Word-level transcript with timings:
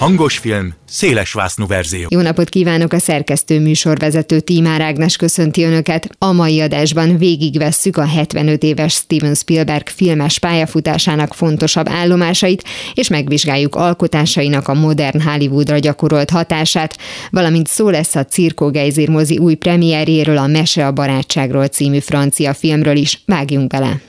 Hangos 0.00 0.38
film, 0.38 0.74
széles 0.88 1.32
vásznú 1.32 1.66
verzió. 1.66 2.06
Jó 2.10 2.20
napot 2.20 2.48
kívánok 2.48 2.92
a 2.92 2.98
szerkesztő 2.98 3.60
műsorvezető 3.60 4.40
Tímár 4.40 4.80
Ágnes 4.80 5.16
köszönti 5.16 5.62
Önöket. 5.62 6.08
A 6.18 6.32
mai 6.32 6.60
adásban 6.60 7.18
végigvesszük 7.18 7.96
a 7.96 8.06
75 8.06 8.62
éves 8.62 8.94
Steven 8.94 9.34
Spielberg 9.34 9.88
filmes 9.88 10.38
pályafutásának 10.38 11.34
fontosabb 11.34 11.88
állomásait, 11.88 12.64
és 12.94 13.08
megvizsgáljuk 13.08 13.74
alkotásainak 13.74 14.68
a 14.68 14.74
modern 14.74 15.22
Hollywoodra 15.22 15.78
gyakorolt 15.78 16.30
hatását, 16.30 16.98
valamint 17.30 17.66
szó 17.66 17.88
lesz 17.88 18.14
a 18.14 18.24
Cirko 18.24 18.70
Geizir 18.70 19.08
mozi 19.08 19.38
új 19.38 19.54
premierjéről, 19.54 20.38
a 20.38 20.46
Mese 20.46 20.86
a 20.86 20.92
barátságról 20.92 21.66
című 21.66 21.98
francia 21.98 22.54
filmről 22.54 22.96
is. 22.96 23.22
Vágjunk 23.26 23.66
bele! 23.66 24.00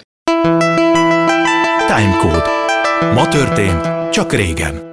Timecode. 1.88 2.46
Ma 3.14 3.28
történt, 3.28 4.12
csak 4.12 4.34
régen. 4.34 4.91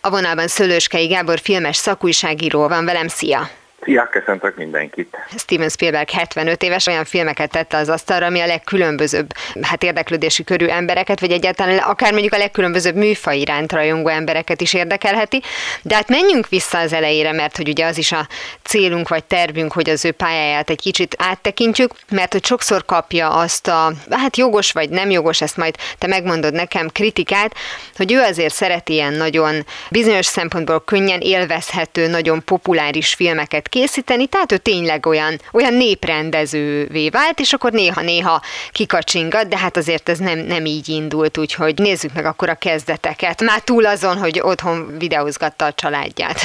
A 0.00 0.10
vonalban 0.10 0.48
Szőlőskei 0.48 1.06
Gábor 1.06 1.38
filmes 1.38 1.76
szakújságíró 1.76 2.68
van 2.68 2.84
velem, 2.84 3.08
szia! 3.08 3.50
Szia, 3.82 4.08
köszöntök 4.10 4.56
mindenkit! 4.56 5.16
Steven 5.36 5.68
Spielberg 5.68 6.10
75 6.10 6.62
éves, 6.62 6.86
olyan 6.86 7.04
filmeket 7.04 7.50
tette 7.50 7.76
az 7.76 7.88
asztalra, 7.88 8.26
ami 8.26 8.40
a 8.40 8.46
legkülönbözőbb 8.46 9.32
hát 9.62 9.82
érdeklődési 9.82 10.44
körű 10.44 10.66
embereket, 10.66 11.20
vagy 11.20 11.30
egyáltalán 11.30 11.78
akár 11.78 12.12
mondjuk 12.12 12.32
a 12.32 12.38
legkülönbözőbb 12.38 12.94
műfaj 12.94 13.38
iránt 13.38 13.72
rajongó 13.72 14.08
embereket 14.08 14.60
is 14.60 14.74
érdekelheti. 14.74 15.42
De 15.82 15.94
hát 15.94 16.08
menjünk 16.08 16.48
vissza 16.48 16.78
az 16.78 16.92
elejére, 16.92 17.32
mert 17.32 17.56
hogy 17.56 17.68
ugye 17.68 17.86
az 17.86 17.98
is 17.98 18.12
a 18.12 18.28
célunk 18.62 19.08
vagy 19.08 19.24
tervünk, 19.24 19.72
hogy 19.72 19.90
az 19.90 20.04
ő 20.04 20.10
pályáját 20.10 20.70
egy 20.70 20.80
kicsit 20.80 21.14
áttekintjük, 21.18 21.92
mert 22.10 22.32
hogy 22.32 22.44
sokszor 22.44 22.84
kapja 22.84 23.30
azt 23.30 23.68
a, 23.68 23.92
hát 24.10 24.36
jogos 24.36 24.72
vagy 24.72 24.90
nem 24.90 25.10
jogos, 25.10 25.40
ezt 25.40 25.56
majd 25.56 25.76
te 25.98 26.06
megmondod 26.06 26.52
nekem, 26.52 26.88
kritikát, 26.88 27.54
hogy 27.96 28.12
ő 28.12 28.20
azért 28.20 28.54
szereti 28.54 28.92
ilyen 28.92 29.12
nagyon 29.12 29.66
bizonyos 29.90 30.26
szempontból 30.26 30.84
könnyen 30.84 31.20
élvezhető, 31.20 32.06
nagyon 32.06 32.44
populáris 32.44 33.14
filmeket 33.14 33.66
készíteni, 33.68 34.26
tehát 34.26 34.52
ő 34.52 34.56
tényleg 34.56 35.06
olyan, 35.06 35.38
olyan 35.52 35.74
néprendezővé 35.74 37.08
vált, 37.08 37.40
és 37.40 37.52
akkor 37.52 37.72
néha-néha 37.72 38.42
kikacsingat, 38.72 39.48
de 39.48 39.58
hát 39.58 39.76
azért 39.76 40.08
ez 40.08 40.18
nem, 40.18 40.38
nem 40.38 40.64
így 40.64 40.88
indult, 40.88 41.38
úgyhogy 41.38 41.78
nézzük 41.78 42.14
meg 42.14 42.24
akkor 42.24 42.48
a 42.48 42.54
kezdeteket. 42.54 43.42
Már 43.42 43.60
túl 43.60 43.86
azon, 43.86 44.16
hogy 44.16 44.40
otthon 44.42 44.98
videózgatta 44.98 45.64
a 45.64 45.72
családját. 45.72 46.38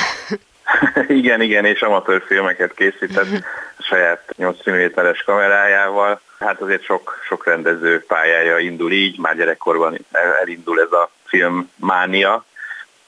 igen, 1.07 1.41
igen, 1.41 1.65
és 1.65 1.81
amatőr 1.81 2.23
filmeket 2.27 2.73
készített 2.73 3.27
a 3.31 3.83
saját 3.89 4.33
8 4.37 4.57
mm-es 4.69 5.23
kamerájával. 5.23 6.21
Hát 6.39 6.61
azért 6.61 6.83
sok, 6.83 7.19
sok 7.27 7.45
rendező 7.45 8.03
pályája 8.07 8.57
indul 8.57 8.91
így, 8.91 9.19
már 9.19 9.35
gyerekkorban 9.35 10.05
elindul 10.41 10.81
ez 10.81 10.91
a 10.91 11.09
filmmánia, 11.25 12.45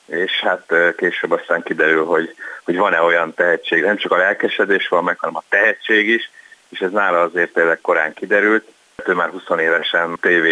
és 0.06 0.32
hát 0.42 0.74
később 0.98 1.32
aztán 1.32 1.64
kiderül, 1.64 2.06
hogy, 2.06 2.36
hogy 2.64 2.78
van-e 2.78 3.02
olyan 3.02 3.34
tehetség, 3.34 3.84
nem 3.84 3.98
csak 3.98 4.12
a 4.12 4.18
lelkesedés 4.18 4.88
van 4.88 5.04
meg, 5.04 5.20
hanem 5.20 5.36
a 5.36 5.44
tehetség 5.50 6.10
is, 6.10 6.30
és 6.70 6.80
ez 6.80 6.92
nála 6.92 7.22
azért 7.22 7.54
tényleg 7.54 7.82
korán 7.82 8.14
kiderült. 8.14 8.68
Ő 9.06 9.14
már 9.14 9.30
20 9.30 9.60
évesen 9.60 10.18
TV 10.22 10.48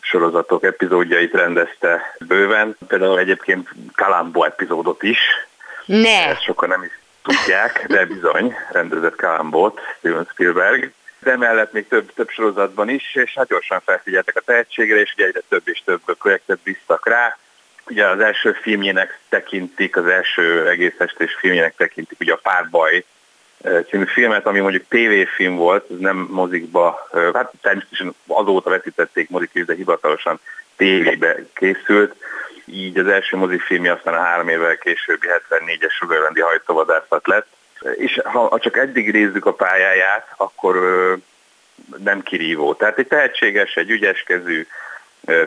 sorozatok 0.00 0.64
epizódjait 0.64 1.34
rendezte 1.34 2.14
bőven, 2.18 2.76
például 2.86 3.18
egyébként 3.18 3.68
Kalambo 3.94 4.44
epizódot 4.44 5.02
is. 5.02 5.18
Ne! 5.86 6.28
Ezt 6.28 6.42
sokan 6.42 6.68
nem 6.68 6.82
is 6.82 7.00
tudják, 7.22 7.84
de 7.88 8.06
bizony 8.06 8.54
rendezett 8.70 9.16
Kalambót 9.16 9.80
Steven 9.98 10.28
Spielberg. 10.30 10.92
De 11.18 11.36
mellett 11.36 11.72
még 11.72 11.88
több, 11.88 12.12
több 12.14 12.28
sorozatban 12.28 12.88
is, 12.88 13.14
és 13.14 13.34
hát 13.34 13.48
gyorsan 13.48 13.80
felfigyeltek 13.84 14.36
a 14.36 14.40
tehetségre, 14.40 15.00
és 15.00 15.12
ugye 15.14 15.26
egyre 15.26 15.40
több 15.48 15.68
és 15.68 15.82
több 15.84 16.00
projektet 16.18 16.58
bíztak 16.58 17.08
rá 17.08 17.38
ugye 17.92 18.06
az 18.06 18.20
első 18.20 18.52
filmjének 18.52 19.18
tekintik, 19.28 19.96
az 19.96 20.06
első 20.06 20.68
egész 20.68 20.94
estés 20.98 21.34
filmjének 21.34 21.74
tekintik 21.76 22.20
ugye 22.20 22.32
a 22.32 22.40
Párbaj 22.42 23.04
című 23.88 24.04
filmet, 24.04 24.46
ami 24.46 24.60
mondjuk 24.60 24.84
tévéfilm 24.88 25.56
volt, 25.56 25.90
ez 25.90 25.98
nem 25.98 26.26
mozikba, 26.30 27.08
hát 27.34 27.52
természetesen 27.62 28.14
azóta 28.26 28.70
vetítették 28.70 29.28
mozik 29.28 29.50
is, 29.52 29.64
de 29.64 29.74
hivatalosan 29.74 30.40
tévébe 30.76 31.36
készült. 31.54 32.14
Így 32.64 32.98
az 32.98 33.06
első 33.06 33.36
mozifilmje 33.36 33.92
aztán 33.92 34.14
a 34.14 34.22
három 34.22 34.48
évvel 34.48 34.76
későbbi 34.76 35.26
74-es 35.50 35.90
Sugarlandi 35.90 36.40
hajtóvadászat 36.40 37.26
lett. 37.26 37.46
És 37.94 38.20
ha 38.24 38.58
csak 38.60 38.76
eddig 38.76 39.12
nézzük 39.12 39.46
a 39.46 39.52
pályáját, 39.52 40.28
akkor 40.36 40.76
nem 41.96 42.22
kirívó. 42.22 42.74
Tehát 42.74 42.98
egy 42.98 43.06
tehetséges, 43.06 43.74
egy 43.74 43.90
ügyeskezű, 43.90 44.66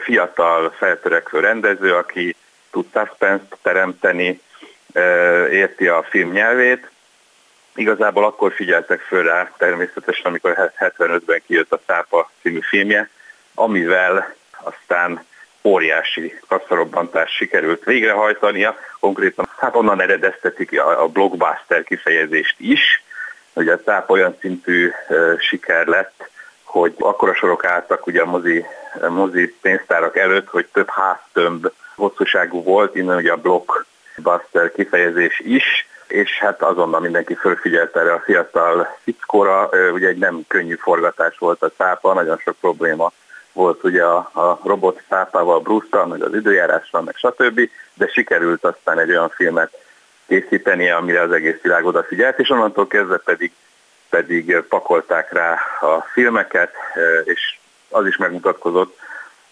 fiatal, 0.01 0.71
feltörekvő 0.77 1.39
rendező, 1.39 1.95
aki 1.95 2.35
tud 2.71 2.85
suspense 2.93 3.45
teremteni, 3.61 4.41
érti 5.51 5.87
a 5.87 6.05
film 6.09 6.31
nyelvét. 6.31 6.89
Igazából 7.75 8.23
akkor 8.23 8.53
figyeltek 8.53 8.99
föl 8.99 9.23
rá 9.23 9.51
természetesen, 9.57 10.25
amikor 10.25 10.73
75-ben 10.77 11.41
kijött 11.45 11.71
a 11.71 11.79
Szápa 11.87 12.31
című 12.41 12.59
filmje, 12.59 13.09
amivel 13.53 14.35
aztán 14.51 15.25
óriási 15.63 16.39
kasszarobbantást 16.47 17.35
sikerült 17.35 17.83
végrehajtania, 17.83 18.77
konkrétan 18.99 19.49
hát 19.57 19.75
onnan 19.75 20.01
eredeztetik 20.01 20.81
a 20.81 21.07
blockbuster 21.07 21.83
kifejezést 21.83 22.55
is, 22.57 23.03
hogy 23.53 23.67
a 23.67 23.79
Szápa 23.85 24.13
olyan 24.13 24.37
szintű 24.39 24.91
siker 25.39 25.85
lett, 25.85 26.29
hogy 26.79 26.95
akkora 26.99 27.33
sorok 27.33 27.65
álltak 27.65 28.07
ugye 28.07 28.21
a 28.21 28.25
mozi, 28.25 28.65
a 29.01 29.09
mozi 29.09 29.55
pénztárak 29.61 30.17
előtt, 30.17 30.47
hogy 30.47 30.65
több 30.73 30.89
háztömb 30.89 31.67
hosszúságú 31.95 32.63
volt, 32.63 32.95
innen 32.95 33.17
ugye 33.17 33.31
a 33.31 33.41
blockbuster 33.41 34.71
kifejezés 34.71 35.39
is, 35.39 35.87
és 36.07 36.39
hát 36.39 36.61
azonnal 36.61 36.99
mindenki 36.99 37.33
fölfigyelt 37.33 37.95
erre 37.95 38.13
a 38.13 38.19
fiatal 38.25 38.97
fickóra, 39.03 39.69
ugye 39.93 40.07
egy 40.07 40.17
nem 40.17 40.43
könnyű 40.47 40.75
forgatás 40.75 41.37
volt 41.37 41.63
a 41.63 41.71
szápa, 41.77 42.13
nagyon 42.13 42.37
sok 42.37 42.55
probléma 42.59 43.11
volt 43.53 43.83
ugye 43.83 44.03
a, 44.03 44.17
a 44.17 44.59
robot 44.63 45.01
szápával, 45.09 45.59
bruce 45.59 46.05
meg 46.05 46.23
az 46.23 46.33
időjárással, 46.33 47.01
meg 47.01 47.15
stb., 47.15 47.69
de 47.93 48.07
sikerült 48.07 48.65
aztán 48.65 48.99
egy 48.99 49.09
olyan 49.09 49.29
filmet 49.29 49.77
készítenie, 50.27 50.95
amire 50.95 51.21
az 51.21 51.31
egész 51.31 51.61
világ 51.61 51.85
odafigyelt, 51.85 52.39
és 52.39 52.49
onnantól 52.49 52.87
kezdve 52.87 53.17
pedig 53.17 53.51
pedig 54.15 54.63
pakolták 54.69 55.31
rá 55.33 55.59
a 55.81 56.01
filmeket, 56.13 56.73
és 57.23 57.57
az 57.89 58.05
is 58.05 58.17
megmutatkozott, 58.17 58.99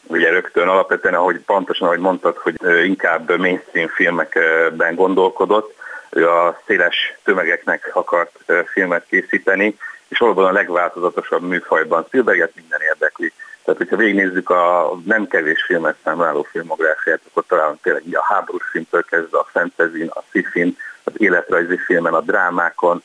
ugye 0.07 0.29
rögtön 0.29 0.68
alapvetően, 0.68 1.13
ahogy 1.13 1.40
pontosan, 1.40 1.88
ahogy 1.88 2.00
mondtad, 2.00 2.38
hogy 2.38 2.56
inkább 2.85 3.38
mainstream 3.38 3.88
filmekben 3.88 4.96
gondolkodott, 4.96 5.75
ő 6.09 6.29
a 6.29 6.59
széles 6.66 6.96
tömegeknek 7.23 7.91
akart 7.94 8.40
filmet 8.66 9.06
készíteni, 9.09 9.78
és 10.07 10.18
valóban 10.18 10.46
a 10.46 10.52
legváltozatosabb 10.52 11.41
műfajban 11.41 12.06
Spielberget 12.07 12.56
minden 12.56 12.81
érdekli. 12.81 13.34
Tehát, 13.63 13.79
hogyha 13.79 13.96
végignézzük 13.96 14.50
a 14.50 14.94
nem 15.06 15.28
kevés 15.28 15.63
filmet 15.63 15.96
számláló 16.03 16.44
filmográfiát, 16.52 17.22
akkor 17.29 17.44
talán 17.47 17.79
tényleg 17.81 18.03
a 18.12 18.34
háborús 18.34 18.69
filmtől 18.72 19.03
kezdve 19.03 19.38
a 19.38 19.47
fantasy 19.52 20.03
a 20.03 20.23
sci 20.31 20.78
az 21.03 21.13
életrajzi 21.18 21.78
filmen, 21.78 22.13
a 22.13 22.22
drámákon, 22.22 23.03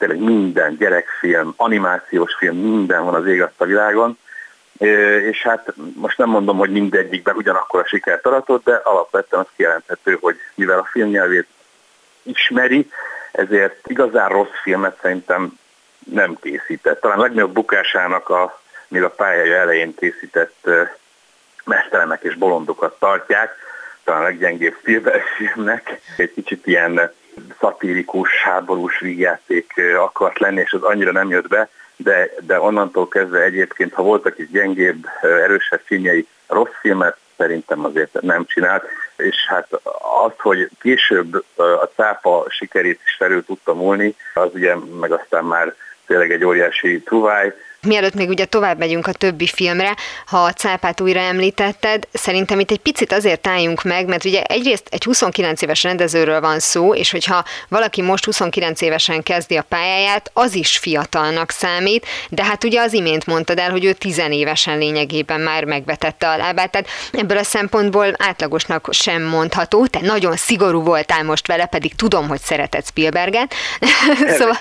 tényleg 0.00 0.18
minden 0.18 0.76
gyerekfilm, 0.76 1.52
animációs 1.56 2.34
film, 2.34 2.56
minden 2.56 3.04
van 3.04 3.14
az 3.14 3.26
ég 3.26 3.42
a 3.56 3.64
világon, 3.64 4.18
és 5.30 5.42
hát 5.42 5.74
most 5.94 6.18
nem 6.18 6.28
mondom, 6.28 6.56
hogy 6.56 6.70
mindegyikben 6.70 7.36
ugyanakkor 7.36 7.80
a 7.80 7.86
sikert 7.86 8.26
aratott, 8.26 8.64
de 8.64 8.80
alapvetően 8.84 9.42
az 9.42 9.48
kijelenthető, 9.56 10.18
hogy 10.20 10.36
mivel 10.54 10.78
a 10.78 10.88
filmnyelvét 10.90 11.46
ismeri, 12.22 12.90
ezért 13.32 13.86
igazán 13.86 14.28
rossz 14.28 14.60
filmet 14.62 14.98
szerintem 15.02 15.58
nem 16.12 16.36
készített. 16.40 17.00
Talán 17.00 17.18
a 17.18 17.22
legnagyobb 17.22 17.52
bukásának 17.52 18.28
a, 18.28 18.60
még 18.88 19.02
a 19.02 19.10
pályája 19.10 19.56
elején 19.56 19.94
készített 19.94 20.68
Mesztelenek 21.64 22.22
és 22.22 22.34
bolondokat 22.34 22.98
tartják, 22.98 23.56
talán 24.04 24.20
a 24.20 24.24
leggyengébb 24.24 24.76
filmnek. 25.36 26.00
Egy 26.16 26.32
kicsit 26.34 26.66
ilyen 26.66 27.12
szatirikus, 27.60 28.42
háborús 28.42 28.98
vígjáték 28.98 29.72
akart 29.98 30.38
lenni, 30.38 30.60
és 30.60 30.72
az 30.72 30.82
annyira 30.82 31.12
nem 31.12 31.30
jött 31.30 31.48
be, 31.48 31.68
de, 31.96 32.30
de 32.40 32.60
onnantól 32.60 33.08
kezdve 33.08 33.42
egyébként, 33.42 33.92
ha 33.92 34.02
voltak 34.02 34.38
is 34.38 34.50
gyengébb, 34.50 35.06
erősebb 35.22 35.80
filmjei, 35.84 36.26
rossz 36.46 36.74
filmet 36.80 37.16
szerintem 37.36 37.84
azért 37.84 38.20
nem 38.20 38.44
csinált, 38.44 38.84
és 39.16 39.36
hát 39.46 39.68
az, 40.24 40.32
hogy 40.38 40.68
később 40.80 41.44
a 41.56 41.88
cápa 41.94 42.44
sikerét 42.48 43.00
is 43.04 43.14
felül 43.18 43.44
tudta 43.44 43.74
múlni, 43.74 44.14
az 44.34 44.50
ugye 44.54 44.74
meg 45.00 45.12
aztán 45.12 45.44
már 45.44 45.74
tényleg 46.06 46.32
egy 46.32 46.44
óriási 46.44 47.00
truváj, 47.00 47.52
Mielőtt 47.82 48.14
még 48.14 48.28
ugye 48.28 48.44
tovább 48.44 48.78
megyünk 48.78 49.06
a 49.06 49.12
többi 49.12 49.46
filmre, 49.46 49.94
ha 50.26 50.44
a 50.44 50.52
cápát 50.52 51.00
újra 51.00 51.20
említetted, 51.20 52.08
szerintem 52.12 52.60
itt 52.60 52.70
egy 52.70 52.78
picit 52.78 53.12
azért 53.12 53.46
álljunk 53.46 53.82
meg, 53.82 54.06
mert 54.06 54.24
ugye 54.24 54.42
egyrészt 54.42 54.86
egy 54.90 55.04
29 55.04 55.62
éves 55.62 55.82
rendezőről 55.82 56.40
van 56.40 56.58
szó, 56.58 56.94
és 56.94 57.10
hogyha 57.10 57.44
valaki 57.68 58.02
most 58.02 58.24
29 58.24 58.80
évesen 58.80 59.22
kezdi 59.22 59.56
a 59.56 59.62
pályáját, 59.62 60.30
az 60.32 60.54
is 60.54 60.78
fiatalnak 60.78 61.50
számít, 61.50 62.06
de 62.28 62.44
hát 62.44 62.64
ugye 62.64 62.80
az 62.80 62.92
imént 62.92 63.26
mondtad 63.26 63.58
el, 63.58 63.70
hogy 63.70 63.84
ő 63.84 63.92
10 63.92 64.18
évesen 64.30 64.78
lényegében 64.78 65.40
már 65.40 65.64
megvetette 65.64 66.28
a 66.28 66.36
lábát, 66.36 66.70
tehát 66.70 66.88
ebből 67.12 67.38
a 67.38 67.42
szempontból 67.42 68.14
átlagosnak 68.18 68.88
sem 68.90 69.22
mondható, 69.22 69.86
te 69.86 70.00
nagyon 70.02 70.36
szigorú 70.36 70.82
voltál 70.82 71.22
most 71.22 71.46
vele, 71.46 71.66
pedig 71.66 71.94
tudom, 71.94 72.28
hogy 72.28 72.40
szereted 72.40 72.86
Spielberget. 72.86 73.54
szóval, 74.38 74.58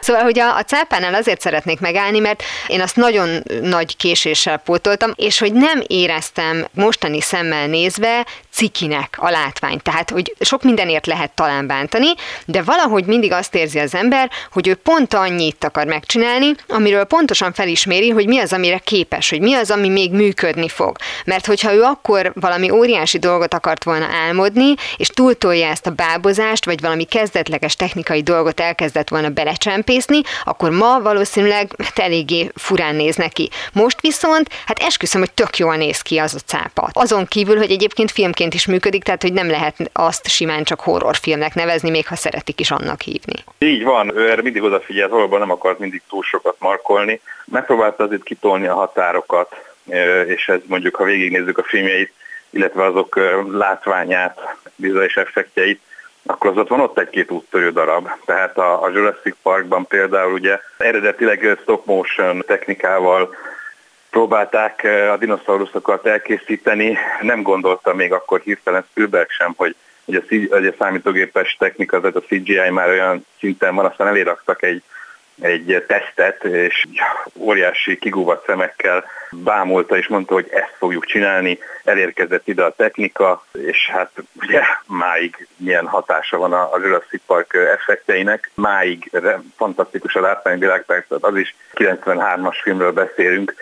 szóval, 0.00 0.22
hogy 0.22 0.38
a, 0.38 0.56
a 0.56 0.62
cápánál 0.62 1.14
azért 1.14 1.40
szeretnék 1.40 1.80
megállni, 1.80 2.02
mert 2.10 2.42
én 2.66 2.80
azt 2.80 2.96
nagyon 2.96 3.42
nagy 3.62 3.96
késéssel 3.96 4.56
pótoltam, 4.56 5.12
és 5.14 5.38
hogy 5.38 5.52
nem 5.52 5.82
éreztem 5.86 6.66
mostani 6.72 7.20
szemmel 7.20 7.66
nézve 7.66 8.26
cikinek 8.54 9.16
a 9.18 9.30
látvány. 9.30 9.80
Tehát, 9.82 10.10
hogy 10.10 10.34
sok 10.40 10.62
mindenért 10.62 11.06
lehet 11.06 11.30
talán 11.30 11.66
bántani, 11.66 12.08
de 12.44 12.62
valahogy 12.62 13.04
mindig 13.04 13.32
azt 13.32 13.54
érzi 13.54 13.78
az 13.78 13.94
ember, 13.94 14.30
hogy 14.52 14.68
ő 14.68 14.74
pont 14.74 15.14
annyit 15.14 15.64
akar 15.64 15.86
megcsinálni, 15.86 16.54
amiről 16.68 17.04
pontosan 17.04 17.52
felisméri, 17.52 18.08
hogy 18.08 18.26
mi 18.26 18.38
az, 18.38 18.52
amire 18.52 18.78
képes, 18.78 19.30
hogy 19.30 19.40
mi 19.40 19.54
az, 19.54 19.70
ami 19.70 19.88
még 19.88 20.12
működni 20.12 20.68
fog. 20.68 20.96
Mert 21.24 21.46
hogyha 21.46 21.72
ő 21.72 21.82
akkor 21.82 22.32
valami 22.34 22.70
óriási 22.70 23.18
dolgot 23.18 23.54
akart 23.54 23.84
volna 23.84 24.06
álmodni, 24.26 24.74
és 24.96 25.08
túltolja 25.08 25.68
ezt 25.68 25.86
a 25.86 25.90
bábozást, 25.90 26.64
vagy 26.64 26.80
valami 26.80 27.04
kezdetleges 27.04 27.76
technikai 27.76 28.22
dolgot 28.22 28.60
elkezdett 28.60 29.08
volna 29.08 29.28
belecsempészni, 29.28 30.20
akkor 30.44 30.70
ma 30.70 31.00
valószínűleg 31.00 31.70
hát 31.78 31.98
eléggé 31.98 32.50
furán 32.54 32.94
néz 32.94 33.16
neki. 33.16 33.50
Most 33.72 34.00
viszont, 34.00 34.48
hát 34.66 34.78
esküszöm, 34.78 35.20
hogy 35.20 35.32
tök 35.32 35.58
jól 35.58 35.76
néz 35.76 36.00
ki 36.00 36.18
az 36.18 36.34
a 36.34 36.38
cápa. 36.46 36.88
Azon 36.92 37.26
kívül, 37.26 37.56
hogy 37.56 37.70
egyébként 37.70 38.10
filmként 38.10 38.43
is 38.52 38.66
működik, 38.66 39.02
tehát 39.02 39.22
hogy 39.22 39.32
nem 39.32 39.50
lehet 39.50 39.90
azt 39.92 40.28
simán 40.28 40.64
csak 40.64 40.80
horrorfilmnek 40.80 41.54
nevezni, 41.54 41.90
még 41.90 42.06
ha 42.06 42.16
szeretik 42.16 42.60
is 42.60 42.70
annak 42.70 43.00
hívni. 43.00 43.44
Így 43.58 43.84
van, 43.84 44.16
ő 44.16 44.30
erre 44.30 44.42
mindig 44.42 44.62
odafigyelt, 44.62 45.10
valóban 45.10 45.38
nem 45.38 45.50
akart 45.50 45.78
mindig 45.78 46.02
túl 46.08 46.22
sokat 46.22 46.56
markolni. 46.58 47.20
Megpróbálta 47.44 48.04
azért 48.04 48.22
kitolni 48.22 48.66
a 48.66 48.74
határokat, 48.74 49.54
és 50.26 50.48
ez 50.48 50.60
mondjuk, 50.66 50.96
ha 50.96 51.04
végignézzük 51.04 51.58
a 51.58 51.62
filmjeit, 51.62 52.12
illetve 52.50 52.84
azok 52.84 53.20
látványát, 53.52 54.40
vizuális 54.76 55.16
effektjeit, 55.16 55.80
akkor 56.26 56.50
az 56.50 56.56
ott 56.56 56.68
van 56.68 56.80
ott 56.80 56.98
egy-két 56.98 57.30
úttörő 57.30 57.70
darab. 57.70 58.08
Tehát 58.24 58.58
a, 58.58 58.82
a 58.82 58.90
Jurassic 58.90 59.36
Parkban 59.42 59.86
például 59.86 60.32
ugye 60.32 60.60
eredetileg 60.78 61.58
stop 61.62 61.86
motion 61.86 62.44
technikával 62.46 63.34
próbálták 64.14 64.84
a 65.12 65.16
dinoszauruszokat 65.16 66.06
elkészíteni. 66.06 66.98
Nem 67.20 67.42
gondolta 67.42 67.94
még 67.94 68.12
akkor 68.12 68.40
hirtelen 68.40 68.84
Spielberg 68.90 69.30
sem, 69.30 69.52
hogy, 69.56 69.74
hogy, 70.04 70.14
a, 70.14 70.22
hogy 70.50 70.66
a 70.66 70.74
számítógépes 70.78 71.56
technika, 71.58 72.00
tehát 72.00 72.16
a 72.16 72.20
CGI 72.20 72.70
már 72.70 72.88
olyan 72.88 73.26
szinten 73.38 73.74
van, 73.74 73.84
aztán 73.84 74.06
eléraktak 74.06 74.62
egy 74.62 74.82
egy 75.40 75.84
tesztet, 75.86 76.44
és 76.44 76.84
óriási 77.36 77.98
kigúvat 77.98 78.44
szemekkel 78.46 79.04
bámulta, 79.30 79.96
és 79.96 80.08
mondta, 80.08 80.34
hogy 80.34 80.48
ezt 80.50 80.74
fogjuk 80.78 81.06
csinálni, 81.06 81.58
elérkezett 81.84 82.48
ide 82.48 82.64
a 82.64 82.74
technika, 82.74 83.44
és 83.52 83.88
hát 83.92 84.10
ugye 84.40 84.60
máig 84.86 85.48
milyen 85.56 85.86
hatása 85.86 86.38
van 86.38 86.52
a 86.52 86.70
Jurassic 86.82 87.22
Park 87.26 87.54
effekteinek, 87.54 88.50
máig 88.54 89.10
fantasztikus 89.56 90.14
a 90.14 90.20
látványvilág, 90.20 90.84
persze 90.84 91.16
az 91.20 91.36
is. 91.36 91.54
93-as 91.74 92.56
filmről 92.62 92.92
beszélünk, 92.92 93.54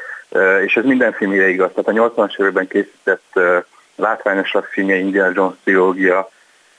és 0.64 0.76
ez 0.76 0.84
minden 0.84 1.12
filmére 1.12 1.49
igaz. 1.49 1.70
Tehát 1.75 1.99
a 1.99 2.11
80-as 2.11 2.40
években 2.40 2.69
készített 2.69 3.40
látványosabb 3.96 4.64
filmje, 4.64 4.96
Indiana 4.96 5.32
Jones 5.34 5.56
trilógia, 5.64 6.31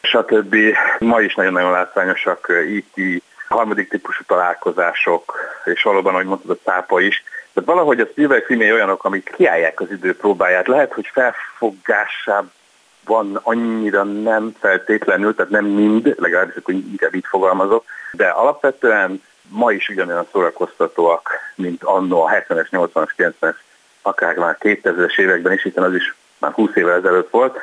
stb. 0.01 0.55
Ma 0.99 1.21
is 1.21 1.35
nagyon-nagyon 1.35 1.71
látványosak, 1.71 2.49
E.T., 2.49 3.21
harmadik 3.47 3.89
típusú 3.89 4.23
találkozások, 4.27 5.37
és 5.65 5.83
valóban, 5.83 6.13
ahogy 6.13 6.25
mondtad, 6.25 6.49
a 6.49 6.69
cápa 6.69 7.01
is. 7.01 7.23
Tehát 7.53 7.69
valahogy 7.69 7.99
a 7.99 8.05
Spielberg 8.05 8.43
filmjei 8.45 8.71
olyanok, 8.71 9.03
amik 9.03 9.31
kiállják 9.35 9.79
az 9.79 9.91
idő 9.91 10.15
próbáját. 10.15 10.67
Lehet, 10.67 10.93
hogy 10.93 11.09
felfogásában 11.13 12.49
annyira 13.41 14.03
nem 14.03 14.55
feltétlenül, 14.59 15.35
tehát 15.35 15.51
nem 15.51 15.65
mind, 15.65 16.15
legalábbis 16.17 16.55
akkor 16.55 16.73
inkább 16.73 17.15
így 17.15 17.25
fogalmazok, 17.27 17.85
de 18.11 18.27
alapvetően 18.27 19.23
ma 19.53 19.71
is 19.71 19.89
ugyanolyan 19.89 20.27
szórakoztatóak, 20.31 21.29
mint 21.55 21.83
annó 21.83 22.21
a 22.21 22.29
70-es, 22.29 22.67
80-as, 22.71 23.09
90-es, 23.17 23.55
akár 24.01 24.35
már 24.35 24.57
2000-es 24.59 25.19
években 25.19 25.53
is, 25.53 25.63
hiszen 25.63 25.83
az 25.83 25.93
is 25.93 26.15
már 26.37 26.51
20 26.51 26.75
évvel 26.75 26.97
ezelőtt 26.97 27.29
volt. 27.29 27.57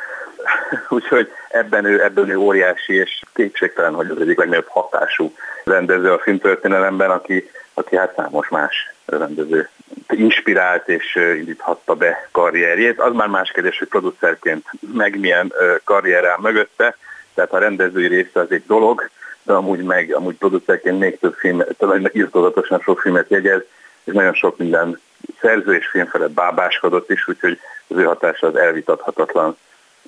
Úgyhogy 0.88 1.30
ebben 1.48 1.84
ő, 1.84 2.02
ebben 2.02 2.28
ő 2.28 2.36
óriási, 2.36 2.94
és 2.94 3.22
kétségtelen, 3.34 3.94
hogy 3.94 4.10
az 4.10 4.20
egyik 4.20 4.38
legnagyobb 4.38 4.68
hatású 4.68 5.34
rendező 5.64 6.12
a 6.12 6.18
filmtörténelemben, 6.18 7.10
aki, 7.10 7.50
aki 7.74 7.96
hát 7.96 8.14
számos 8.16 8.48
más 8.48 8.92
rendező 9.06 9.68
inspirált 10.08 10.88
és 10.88 11.14
indíthatta 11.14 11.94
be 11.94 12.28
karrierjét. 12.32 13.00
Az 13.00 13.12
már 13.12 13.28
más 13.28 13.50
kérdés, 13.50 13.78
hogy 13.78 13.88
producerként 13.88 14.64
meg 14.94 15.18
milyen 15.18 15.52
karrier 15.84 16.24
áll 16.24 16.38
mögötte, 16.40 16.96
tehát 17.34 17.52
a 17.52 17.58
rendezői 17.58 18.06
része 18.06 18.40
az 18.40 18.50
egy 18.50 18.64
dolog, 18.66 19.10
de 19.42 19.52
amúgy 19.52 19.82
meg, 19.82 20.14
amúgy 20.14 20.36
producerként 20.36 20.98
még 20.98 21.18
több 21.18 21.34
film, 21.34 21.62
talán 21.78 22.10
izgalatosan 22.12 22.80
sok 22.80 23.00
filmet 23.00 23.30
jegyez, 23.30 23.62
és 24.04 24.12
nagyon 24.12 24.34
sok 24.34 24.58
minden 24.58 25.00
szerző 25.40 25.74
és 25.74 25.86
film 25.86 26.06
felett 26.06 26.30
bábáskodott 26.30 27.10
is, 27.10 27.28
úgyhogy 27.28 27.58
az 27.88 27.96
ő 27.96 28.02
hatása 28.02 28.46
az 28.46 28.56
elvitathatatlan 28.56 29.56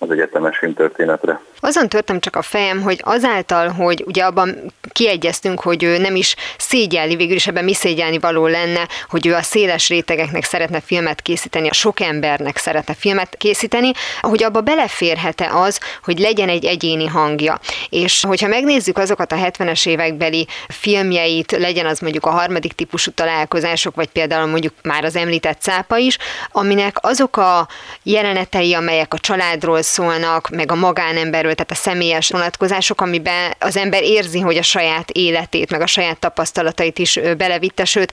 az 0.02 0.10
egyetemes 0.10 0.58
filmtörténetre. 0.58 1.40
Azon 1.60 1.88
törtem 1.88 2.20
csak 2.20 2.36
a 2.36 2.42
fejem, 2.42 2.82
hogy 2.82 3.00
azáltal, 3.04 3.68
hogy 3.68 4.04
ugye 4.06 4.24
abban 4.24 4.72
kiegyeztünk, 4.92 5.60
hogy 5.60 5.82
ő 5.82 5.98
nem 5.98 6.16
is 6.16 6.36
szégyelni, 6.58 7.16
végül 7.16 7.34
is 7.34 7.46
ebben 7.46 7.64
mi 7.64 7.74
szégyelni 7.74 8.18
való 8.18 8.46
lenne, 8.46 8.88
hogy 9.08 9.26
ő 9.26 9.34
a 9.34 9.42
széles 9.42 9.88
rétegeknek 9.88 10.44
szeretne 10.44 10.80
filmet 10.80 11.20
készíteni, 11.20 11.68
a 11.68 11.72
sok 11.72 12.00
embernek 12.00 12.56
szeretne 12.56 12.94
filmet 12.94 13.36
készíteni, 13.36 13.90
hogy 14.20 14.42
abba 14.42 14.60
beleférhet-e 14.60 15.50
az, 15.54 15.80
hogy 16.04 16.18
legyen 16.18 16.48
egy 16.48 16.64
egyéni 16.64 17.06
hangja. 17.06 17.58
És 17.88 18.24
hogyha 18.24 18.48
megnézzük 18.48 18.98
azokat 18.98 19.32
a 19.32 19.36
70-es 19.36 19.88
évekbeli 19.88 20.46
filmjeit, 20.68 21.52
legyen 21.52 21.86
az 21.86 21.98
mondjuk 21.98 22.26
a 22.26 22.30
harmadik 22.30 22.72
típusú 22.72 23.10
találkozások, 23.10 23.94
vagy 23.94 24.08
például 24.08 24.46
mondjuk 24.46 24.72
már 24.82 25.04
az 25.04 25.16
említett 25.16 25.60
cápa 25.60 25.96
is, 25.96 26.18
aminek 26.52 26.96
azok 27.00 27.36
a 27.36 27.68
jelenetei, 28.02 28.74
amelyek 28.74 29.14
a 29.14 29.18
családról 29.18 29.82
szólnak, 29.92 30.48
meg 30.48 30.72
a 30.72 30.74
magánemberről, 30.74 31.54
tehát 31.54 31.70
a 31.70 31.74
személyes 31.74 32.28
vonatkozások, 32.30 33.00
amiben 33.00 33.54
az 33.58 33.76
ember 33.76 34.02
érzi, 34.02 34.40
hogy 34.40 34.56
a 34.56 34.62
saját 34.62 35.10
életét, 35.10 35.70
meg 35.70 35.80
a 35.80 35.86
saját 35.86 36.18
tapasztalatait 36.18 36.98
is 36.98 37.18
belevitte, 37.36 37.84
sőt, 37.84 38.12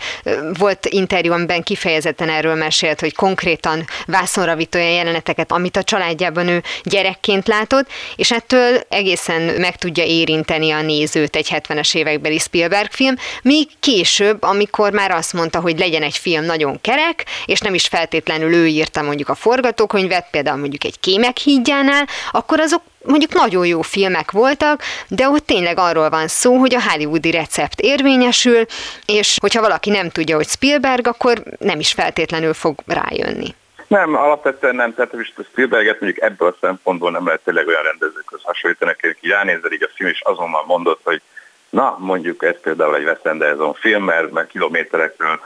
volt 0.57 0.85
interjú, 0.85 1.31
amiben 1.33 1.63
kifejezetten 1.63 2.29
erről 2.29 2.55
mesélt, 2.55 2.99
hogy 2.99 3.15
konkrétan 3.15 3.85
vászonra 4.05 4.55
vitt 4.55 4.75
olyan 4.75 4.91
jeleneteket, 4.91 5.51
amit 5.51 5.77
a 5.77 5.83
családjában 5.83 6.47
ő 6.47 6.63
gyerekként 6.83 7.47
látott, 7.47 7.87
és 8.15 8.31
ettől 8.31 8.79
egészen 8.89 9.41
meg 9.41 9.75
tudja 9.75 10.03
érinteni 10.03 10.71
a 10.71 10.81
nézőt 10.81 11.35
egy 11.35 11.49
70-es 11.51 11.95
évekbeli 11.95 12.37
Spielberg 12.37 12.91
film, 12.91 13.15
míg 13.41 13.67
később, 13.79 14.43
amikor 14.43 14.91
már 14.91 15.11
azt 15.11 15.33
mondta, 15.33 15.59
hogy 15.59 15.79
legyen 15.79 16.03
egy 16.03 16.17
film 16.17 16.43
nagyon 16.45 16.81
kerek, 16.81 17.25
és 17.45 17.59
nem 17.59 17.73
is 17.73 17.87
feltétlenül 17.87 18.53
ő 18.53 18.67
írta 18.67 19.01
mondjuk 19.01 19.29
a 19.29 19.35
forgatókönyvet, 19.35 20.27
például 20.31 20.57
mondjuk 20.57 20.83
egy 20.83 20.99
kémek 20.99 21.37
hídjánál, 21.69 22.07
akkor 22.31 22.59
azok 22.59 22.81
mondjuk 23.05 23.33
nagyon 23.33 23.65
jó 23.65 23.81
filmek 23.81 24.31
voltak, 24.31 24.81
de 25.07 25.29
ott 25.29 25.45
tényleg 25.45 25.77
arról 25.77 26.09
van 26.09 26.27
szó, 26.27 26.55
hogy 26.55 26.75
a 26.75 26.81
hollywoodi 26.89 27.31
recept 27.31 27.79
érvényesül, 27.79 28.65
és 29.05 29.37
hogyha 29.41 29.61
valaki 29.61 29.89
nem 29.89 30.09
tudja, 30.09 30.35
hogy 30.35 30.47
Spielberg, 30.47 31.07
akkor 31.07 31.43
nem 31.59 31.79
is 31.79 31.91
feltétlenül 31.91 32.53
fog 32.53 32.75
rájönni. 32.87 33.55
Nem, 33.87 34.15
alapvetően 34.15 34.75
nem, 34.75 34.93
tehát 34.93 35.13
a 35.13 35.43
Spielberget 35.51 35.99
mondjuk 35.99 36.23
ebből 36.23 36.47
a 36.47 36.57
szempontból 36.61 37.11
nem 37.11 37.25
lehet 37.25 37.41
tényleg 37.43 37.67
olyan 37.67 37.83
rendezőkhöz 37.83 38.41
hasonlítani, 38.43 38.91
akik 38.91 39.17
ránézel 39.21 39.71
így 39.71 39.83
a 39.83 39.89
film, 39.95 40.09
és 40.09 40.21
azonnal 40.21 40.63
mondod, 40.65 40.97
hogy 41.03 41.21
na, 41.69 41.95
mondjuk 41.99 42.43
ez 42.43 42.59
például 42.61 42.95
egy 42.95 43.03
Wes 43.03 43.17
Anderson 43.23 43.73
film, 43.73 44.03
mert, 44.03 44.31
mert 44.31 44.47
kilométerekről 44.47 45.39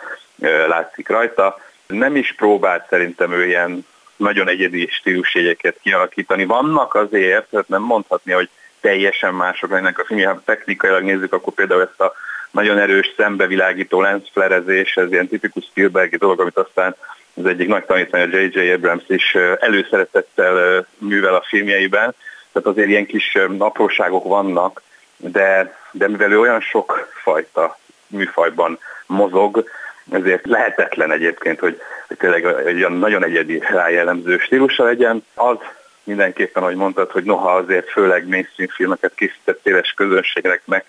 látszik 0.68 1.10
rajta. 1.10 1.60
Nem 1.88 2.16
is 2.16 2.34
próbált 2.38 2.88
szerintem 2.90 3.32
ő 3.32 3.46
ilyen 3.48 3.86
nagyon 4.16 4.50
egyedi 4.50 4.88
stílusjegyeket 4.92 5.80
kialakítani. 5.82 6.46
Vannak 6.46 6.94
azért, 6.94 7.50
tehát 7.50 7.68
nem 7.68 7.82
mondhatni, 7.82 8.32
hogy 8.32 8.50
teljesen 8.82 9.34
mások 9.34 9.72
lennek 9.72 10.00
a 10.00 10.06
filmje. 10.06 10.28
Ha 10.28 10.42
technikailag 10.46 11.04
nézzük, 11.04 11.34
akkor 11.34 11.54
például 11.54 11.82
ezt 11.82 12.02
a 12.02 12.14
nagyon 12.52 12.78
erős 12.80 13.14
szembevilágító 13.18 14.02
lensflerezés, 14.02 14.96
ez 14.98 15.12
ilyen 15.12 15.28
tipikus 15.28 15.64
Spielbergi 15.64 16.18
dolog, 16.18 16.40
amit 16.40 16.58
aztán 16.58 16.96
az 17.36 17.46
egyik 17.46 17.68
nagy 17.68 17.86
tanítvány, 17.86 18.22
a 18.22 18.36
J.J. 18.38 18.72
Abrams 18.72 19.04
is 19.08 19.38
előszeretettel 19.60 20.86
művel 20.98 21.36
a 21.36 21.44
filmjeiben. 21.48 22.16
Tehát 22.52 22.68
azért 22.68 22.88
ilyen 22.88 23.06
kis 23.06 23.38
apróságok 23.58 24.24
vannak, 24.24 24.82
de, 25.18 25.78
de 25.92 26.08
mivel 26.08 26.32
ő 26.32 26.40
olyan 26.40 26.62
sok 26.62 27.10
fajta 27.24 27.78
műfajban 28.08 28.80
mozog, 29.06 29.70
ezért 30.12 30.46
lehetetlen 30.46 31.12
egyébként, 31.12 31.60
hogy, 31.60 31.82
hogy 32.08 32.18
tényleg 32.18 32.46
egy 32.46 32.76
olyan 32.76 32.94
nagyon 32.94 33.24
egyedi 33.24 33.60
rájellemző 33.70 34.38
stílusa 34.38 34.84
legyen. 34.84 35.26
Az 35.34 35.58
mindenképpen, 36.04 36.64
ahogy 36.64 36.76
mondtad, 36.76 37.12
hogy 37.12 37.24
noha 37.24 37.52
azért 37.52 37.90
főleg 37.90 38.28
mainstream 38.28 38.70
filmeket 38.70 39.16
készített 39.16 39.60
széles 39.64 39.94
közönségnek 39.94 40.62
meg, 40.66 40.86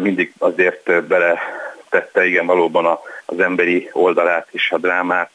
mindig 0.00 0.32
azért 0.38 1.04
bele 1.06 1.40
tette 1.88 2.26
igen 2.26 2.46
valóban 2.46 2.98
az 3.24 3.40
emberi 3.40 3.88
oldalát 3.92 4.48
is, 4.50 4.70
a 4.70 4.78
drámát, 4.78 5.30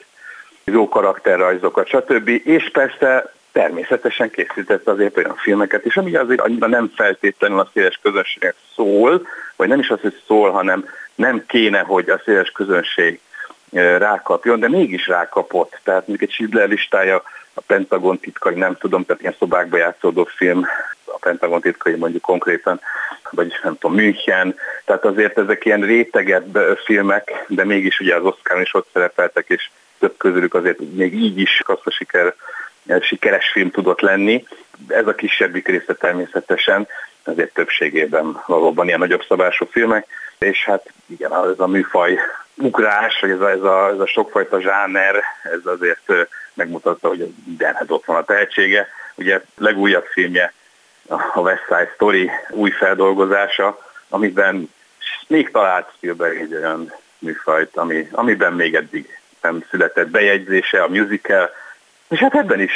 jó 0.64 0.90
karakterrajzokat, 0.90 1.88
stb. 1.88 2.30
És 2.44 2.70
persze 2.72 3.34
természetesen 3.52 4.30
készített 4.32 4.88
azért 4.88 5.18
olyan 5.18 5.36
filmeket 5.36 5.86
is, 5.86 5.98
ami 5.98 6.16
azért 6.16 6.42
annyira 6.42 6.68
nem 6.68 6.92
feltétlenül 6.96 7.60
a 7.60 7.70
széles 7.74 8.00
közönségnek 8.02 8.56
szól, 8.76 9.28
vagy 9.56 9.68
nem 9.68 9.80
is 9.80 9.90
az, 9.90 10.02
hogy 10.02 10.22
szól, 10.28 10.52
hanem 10.52 10.86
nem 11.22 11.46
kéne, 11.48 11.80
hogy 11.80 12.10
a 12.10 12.22
széles 12.26 12.50
közönség 12.50 13.20
rákapjon, 13.98 14.60
de 14.60 14.70
mégis 14.70 15.08
rákapott. 15.08 15.80
Tehát 15.84 16.08
mondjuk 16.08 16.30
egy 16.30 16.36
Schindler 16.36 16.68
listája, 16.68 17.24
a 17.54 17.62
Pentagon 17.62 18.20
titkai, 18.20 18.56
nem 18.56 18.78
tudom, 18.78 19.06
tehát 19.06 19.22
ilyen 19.22 19.36
szobákba 19.40 19.78
játszódó 19.78 20.24
film, 20.24 20.66
a 21.06 21.18
Pentagon 21.18 21.62
titkai 21.62 21.96
mondjuk 21.96 22.22
konkrétan, 22.22 22.82
vagy 23.30 23.54
nem 23.64 23.78
tudom, 23.78 23.96
München, 23.96 24.56
tehát 24.86 25.06
azért 25.06 25.38
ezek 25.38 25.66
ilyen 25.66 25.82
rétegebb 25.82 26.58
filmek, 26.86 27.46
de 27.48 27.66
mégis 27.66 28.00
ugye 28.00 28.16
az 28.16 28.24
Oscar 28.24 28.62
is 28.62 28.74
ott 28.74 28.90
szerepeltek, 28.94 29.46
és 29.48 29.70
több 30.00 30.18
közülük 30.18 30.54
azért 30.54 30.80
még 30.80 31.14
így 31.14 31.40
is 31.40 31.62
kassza 31.66 31.92
siker, 31.92 32.34
sikeres 33.02 33.50
film 33.52 33.72
tudott 33.72 34.00
lenni. 34.02 34.46
Ez 34.88 35.08
a 35.08 35.16
kisebbik 35.16 35.68
része 35.68 35.94
természetesen, 35.94 36.88
azért 37.24 37.54
többségében 37.54 38.42
valóban 38.46 38.88
ilyen 38.88 39.00
nagyobb 39.00 39.24
szabású 39.28 39.66
filmek, 39.66 40.08
és 40.46 40.66
hát 40.66 40.92
igen, 41.06 41.34
ez 41.34 41.60
a 41.60 41.68
műfaj 41.68 42.20
ugrás, 42.56 43.20
vagy 43.20 43.30
ez 43.30 43.40
a, 43.40 43.50
ez 43.50 43.62
a, 43.62 43.90
ez 43.90 44.00
a 44.00 44.08
sokfajta 44.08 44.62
zsáner, 44.62 45.24
ez 45.44 45.66
azért 45.66 46.28
megmutatta, 46.54 47.08
hogy 47.08 47.34
mindenhez 47.46 47.90
ott 47.90 48.06
van 48.06 48.16
a 48.16 48.24
tehetsége. 48.24 48.88
Ugye 49.16 49.42
legújabb 49.58 50.06
filmje 50.06 50.54
a 51.08 51.40
West 51.40 51.64
Side 51.68 51.92
Story 51.94 52.32
új 52.50 52.70
feldolgozása, 52.70 53.80
amiben 54.10 54.70
még 55.28 55.52
talált 55.52 55.92
Spielberg 55.96 56.38
egy 56.38 56.54
olyan 56.54 56.94
műfajt, 57.20 57.78
ami, 57.78 58.08
amiben 58.12 58.54
még 58.54 58.76
eddig 58.76 59.20
nem 59.42 59.64
született 59.70 60.08
bejegyzése, 60.08 60.84
a 60.84 60.88
musical, 60.88 61.50
és 62.10 62.20
hát 62.20 62.36
ebben 62.36 62.60
is 62.60 62.72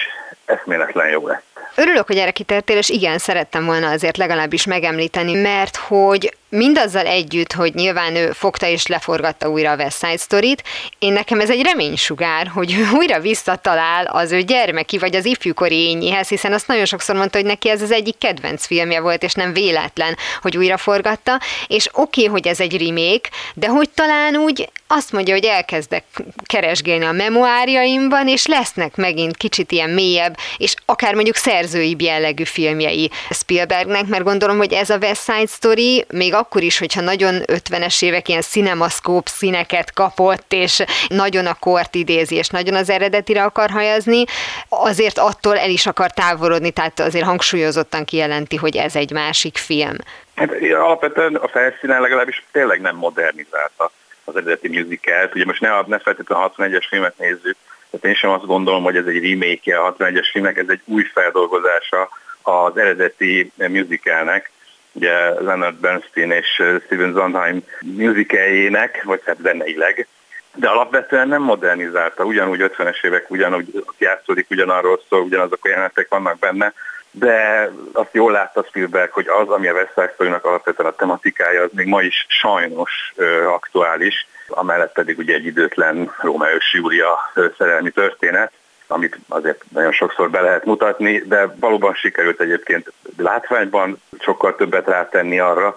eszméletlen 0.45 1.09
jó 1.09 1.27
lett. 1.27 1.43
Örülök, 1.75 2.07
hogy 2.07 2.17
erre 2.17 2.31
kitértél, 2.31 2.77
és 2.77 2.89
igen, 2.89 3.17
szerettem 3.17 3.65
volna 3.65 3.89
azért 3.89 4.17
legalábbis 4.17 4.65
megemlíteni, 4.65 5.41
mert 5.41 5.75
hogy 5.75 6.37
mindazzal 6.55 7.05
együtt, 7.05 7.53
hogy 7.53 7.73
nyilván 7.73 8.15
ő 8.15 8.31
fogta 8.31 8.67
és 8.67 8.87
leforgatta 8.87 9.49
újra 9.49 9.71
a 9.71 9.75
West 9.75 9.97
Side 9.97 10.17
Story-t, 10.17 10.63
én 10.99 11.13
nekem 11.13 11.39
ez 11.39 11.49
egy 11.49 11.63
reménysugár, 11.63 12.47
hogy 12.47 12.73
ő 12.73 12.89
újra 12.93 13.19
visszatalál 13.19 14.05
az 14.05 14.31
ő 14.31 14.41
gyermeki 14.41 14.97
vagy 14.97 15.15
az 15.15 15.25
ifjúkori 15.25 15.87
ényéhez, 15.87 16.27
hiszen 16.27 16.53
azt 16.53 16.67
nagyon 16.67 16.85
sokszor 16.85 17.15
mondta, 17.15 17.37
hogy 17.37 17.47
neki 17.47 17.69
ez 17.69 17.81
az 17.81 17.91
egyik 17.91 18.17
kedvenc 18.17 18.65
filmje 18.65 18.99
volt, 18.99 19.23
és 19.23 19.33
nem 19.33 19.53
véletlen, 19.53 20.17
hogy 20.41 20.57
újra 20.57 20.77
forgatta, 20.77 21.39
és 21.67 21.89
oké, 21.91 22.21
okay, 22.21 22.31
hogy 22.31 22.47
ez 22.47 22.59
egy 22.59 22.87
remake, 22.87 23.29
de 23.53 23.67
hogy 23.67 23.89
talán 23.89 24.35
úgy 24.35 24.69
azt 24.87 25.11
mondja, 25.11 25.33
hogy 25.33 25.45
elkezdek 25.45 26.03
keresgélni 26.45 27.05
a 27.05 27.11
memoárjaimban, 27.11 28.27
és 28.27 28.45
lesznek 28.45 28.95
megint 28.95 29.37
kicsit 29.37 29.71
ilyen 29.71 29.89
mélyebb, 29.89 30.37
és 30.57 30.75
akár 30.85 31.13
mondjuk 31.13 31.35
szerzői 31.35 31.95
jellegű 31.99 32.43
filmjei 32.43 33.11
Spielbergnek, 33.29 34.05
mert 34.05 34.23
gondolom, 34.23 34.57
hogy 34.57 34.73
ez 34.73 34.89
a 34.89 34.97
West 34.97 35.23
Side 35.23 35.45
Story 35.47 36.05
még 36.09 36.33
akkor 36.45 36.61
is, 36.61 36.79
hogyha 36.79 37.01
nagyon 37.01 37.35
50-es 37.45 38.03
évek 38.03 38.27
ilyen 38.27 38.41
cinemaszkóp 38.41 39.27
színeket 39.27 39.93
kapott, 39.93 40.53
és 40.53 40.83
nagyon 41.07 41.45
a 41.45 41.53
kort 41.59 41.95
idézi, 41.95 42.35
és 42.35 42.47
nagyon 42.47 42.75
az 42.75 42.89
eredetire 42.89 43.43
akar 43.43 43.69
hajazni, 43.69 44.23
azért 44.69 45.17
attól 45.17 45.57
el 45.57 45.69
is 45.69 45.85
akar 45.85 46.11
távolodni, 46.11 46.71
tehát 46.71 46.99
azért 46.99 47.25
hangsúlyozottan 47.25 48.05
kijelenti, 48.05 48.55
hogy 48.55 48.75
ez 48.75 48.95
egy 48.95 49.11
másik 49.11 49.57
film. 49.57 49.95
Hát, 50.35 50.51
alapvetően 50.73 51.35
a 51.35 51.47
felszínen 51.47 52.01
legalábbis 52.01 52.45
tényleg 52.51 52.81
nem 52.81 52.95
modernizálta 52.95 53.91
az 54.23 54.35
eredeti 54.35 54.67
musicalt. 54.67 55.35
Ugye 55.35 55.45
most 55.45 55.61
ne, 55.61 55.69
ne 55.85 55.99
feltétlenül 55.99 56.45
a 56.45 56.51
61-es 56.57 56.85
filmet 56.89 57.17
nézzük, 57.17 57.55
tehát 57.89 58.05
én 58.05 58.13
sem 58.15 58.29
azt 58.29 58.45
gondolom, 58.45 58.83
hogy 58.83 58.95
ez 58.95 59.05
egy 59.05 59.29
remake 59.29 59.79
a 59.79 59.95
61-es 59.95 60.27
filmnek, 60.31 60.57
ez 60.57 60.69
egy 60.69 60.81
új 60.85 61.03
feldolgozása 61.13 62.09
az 62.41 62.77
eredeti 62.77 63.51
musicalnek, 63.55 64.51
ugye 64.95 65.29
Leonard 65.29 65.75
Bernstein 65.75 66.31
és 66.31 66.63
Steven 66.85 67.13
Sondheim 67.15 67.63
musicaljének, 67.79 69.03
vagy 69.03 69.21
hát 69.25 69.37
zeneileg, 69.41 70.07
de 70.55 70.67
alapvetően 70.67 71.27
nem 71.27 71.41
modernizálta, 71.41 72.23
ugyanúgy 72.23 72.71
50-es 72.77 73.05
évek, 73.05 73.31
ugyanúgy 73.31 73.83
játszódik, 73.97 74.47
ugyanarról 74.49 75.01
szól, 75.09 75.21
ugyanazok 75.21 75.65
a 75.65 75.69
jelenetek 75.69 76.07
vannak 76.09 76.39
benne, 76.39 76.73
de 77.11 77.69
azt 77.93 78.13
jól 78.13 78.31
látta 78.31 78.65
Spielberg, 78.67 79.11
hogy 79.11 79.27
az, 79.27 79.49
ami 79.49 79.67
a 79.67 79.73
West 79.73 79.91
Side 79.95 80.39
alapvetően 80.41 80.89
a 80.89 80.95
tematikája, 80.95 81.61
az 81.61 81.69
még 81.73 81.87
ma 81.87 82.01
is 82.01 82.25
sajnos 82.29 83.13
ö, 83.15 83.47
aktuális, 83.47 84.27
amellett 84.47 84.93
pedig 84.93 85.17
ugye 85.17 85.33
egy 85.33 85.45
időtlen 85.45 86.13
Rómeó 86.21 86.55
és 86.55 86.73
Júlia 86.73 87.31
szerelmi 87.57 87.89
történet, 87.89 88.51
amit 88.87 89.19
azért 89.27 89.63
nagyon 89.69 89.91
sokszor 89.91 90.29
be 90.29 90.41
lehet 90.41 90.65
mutatni, 90.65 91.17
de 91.17 91.55
valóban 91.59 91.93
sikerült 91.93 92.41
egyébként 92.41 92.91
látványban 93.17 94.01
sokkal 94.19 94.55
többet 94.55 94.87
rátenni 94.87 95.39
arra, 95.39 95.75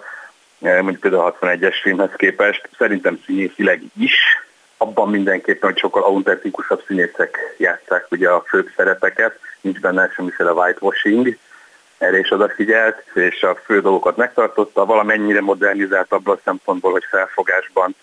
mondjuk 0.59 0.99
például 0.99 1.23
a 1.23 1.45
61-es 1.45 1.75
filmhez 1.81 2.11
képest, 2.15 2.69
szerintem 2.77 3.21
színészileg 3.25 3.81
is, 3.99 4.13
abban 4.77 5.09
mindenképpen, 5.09 5.69
hogy 5.69 5.79
sokkal 5.79 6.03
autentikusabb 6.03 6.83
színészek 6.87 7.55
játszák 7.57 8.05
ugye 8.11 8.29
a 8.29 8.43
főbb 8.47 8.69
szerepeket, 8.75 9.39
nincs 9.61 9.79
benne 9.79 10.09
semmiféle 10.15 10.51
whitewashing, 10.51 11.37
erre 11.97 12.19
is 12.19 12.31
odafigyelt, 12.31 13.03
és 13.13 13.43
a 13.43 13.55
fő 13.55 13.81
dolgokat 13.81 14.17
megtartotta, 14.17 14.85
valamennyire 14.85 15.41
modernizált 15.41 16.11
abban 16.11 16.35
a 16.35 16.41
szempontból, 16.43 16.91
hogy 16.91 17.05
felfogásban, 17.09 17.95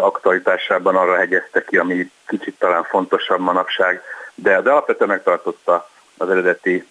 aktualitásában 0.00 0.96
arra 0.96 1.16
hegyezte 1.16 1.64
ki, 1.64 1.76
ami 1.76 2.10
kicsit 2.26 2.58
talán 2.58 2.84
fontosabb 2.84 3.40
manapság, 3.40 4.02
de, 4.42 4.60
de 4.60 4.70
alapvetően 4.70 5.10
megtartotta 5.10 5.88
az 6.16 6.30
eredeti 6.30 6.86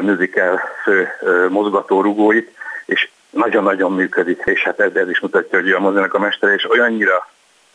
musical 0.00 0.60
fő 0.82 1.08
mozgatórugóit, 1.48 2.56
és 2.86 3.08
nagyon-nagyon 3.30 3.92
működik, 3.92 4.42
és 4.44 4.62
hát 4.62 4.80
ez, 4.80 4.94
ez 4.94 5.08
is 5.08 5.20
mutatja, 5.20 5.60
hogy 5.60 5.70
a 5.70 5.80
mozinak 5.80 6.14
a 6.14 6.18
mestere, 6.18 6.54
és 6.54 6.70
olyannyira 6.70 7.28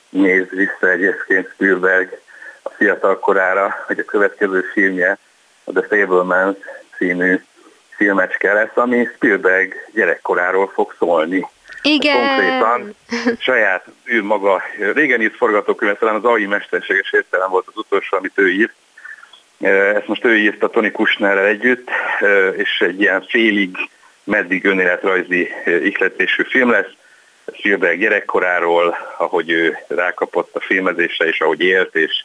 néz 0.09 0.49
vissza 0.49 0.89
egyébként 0.89 1.49
Spielberg 1.53 2.19
a 2.61 2.69
fiatal 2.69 3.19
korára, 3.19 3.83
hogy 3.87 3.99
a 3.99 4.05
következő 4.05 4.61
filmje, 4.61 5.17
a 5.63 5.71
The 5.71 5.81
Fablemans 5.81 6.57
című 6.97 7.43
filmecske 7.89 8.53
lesz, 8.53 8.75
ami 8.75 9.09
Spielberg 9.15 9.73
gyerekkoráról 9.93 10.67
fog 10.67 10.95
szólni. 10.97 11.47
Igen. 11.85 12.17
Konkrétan 12.17 12.95
saját 13.39 13.85
ő 14.03 14.23
maga, 14.23 14.61
régen 14.93 15.21
írt 15.21 15.35
forgatókönyvet, 15.35 15.99
talán 15.99 16.15
az 16.15 16.25
AI 16.25 16.45
mesterséges 16.45 17.13
értelem 17.13 17.49
volt 17.49 17.67
az 17.67 17.77
utolsó, 17.77 18.17
amit 18.17 18.31
ő 18.35 18.51
írt. 18.51 18.73
Ezt 19.95 20.07
most 20.07 20.25
ő 20.25 20.37
írta 20.37 20.69
Tony 20.69 20.91
Kushnerrel 20.91 21.45
együtt, 21.45 21.89
és 22.55 22.79
egy 22.79 23.01
ilyen 23.01 23.25
félig, 23.27 23.77
meddig 24.23 24.65
önéletrajzi 24.65 25.49
ihletésű 25.65 26.43
film 26.43 26.69
lesz. 26.69 26.89
Spielberg 27.57 27.99
gyerekkoráról, 27.99 28.97
ahogy 29.17 29.49
ő 29.49 29.77
rákapott 29.87 30.55
a 30.55 30.59
filmezésre, 30.59 31.27
és 31.27 31.39
ahogy 31.39 31.61
élt, 31.61 31.95
és 31.95 32.24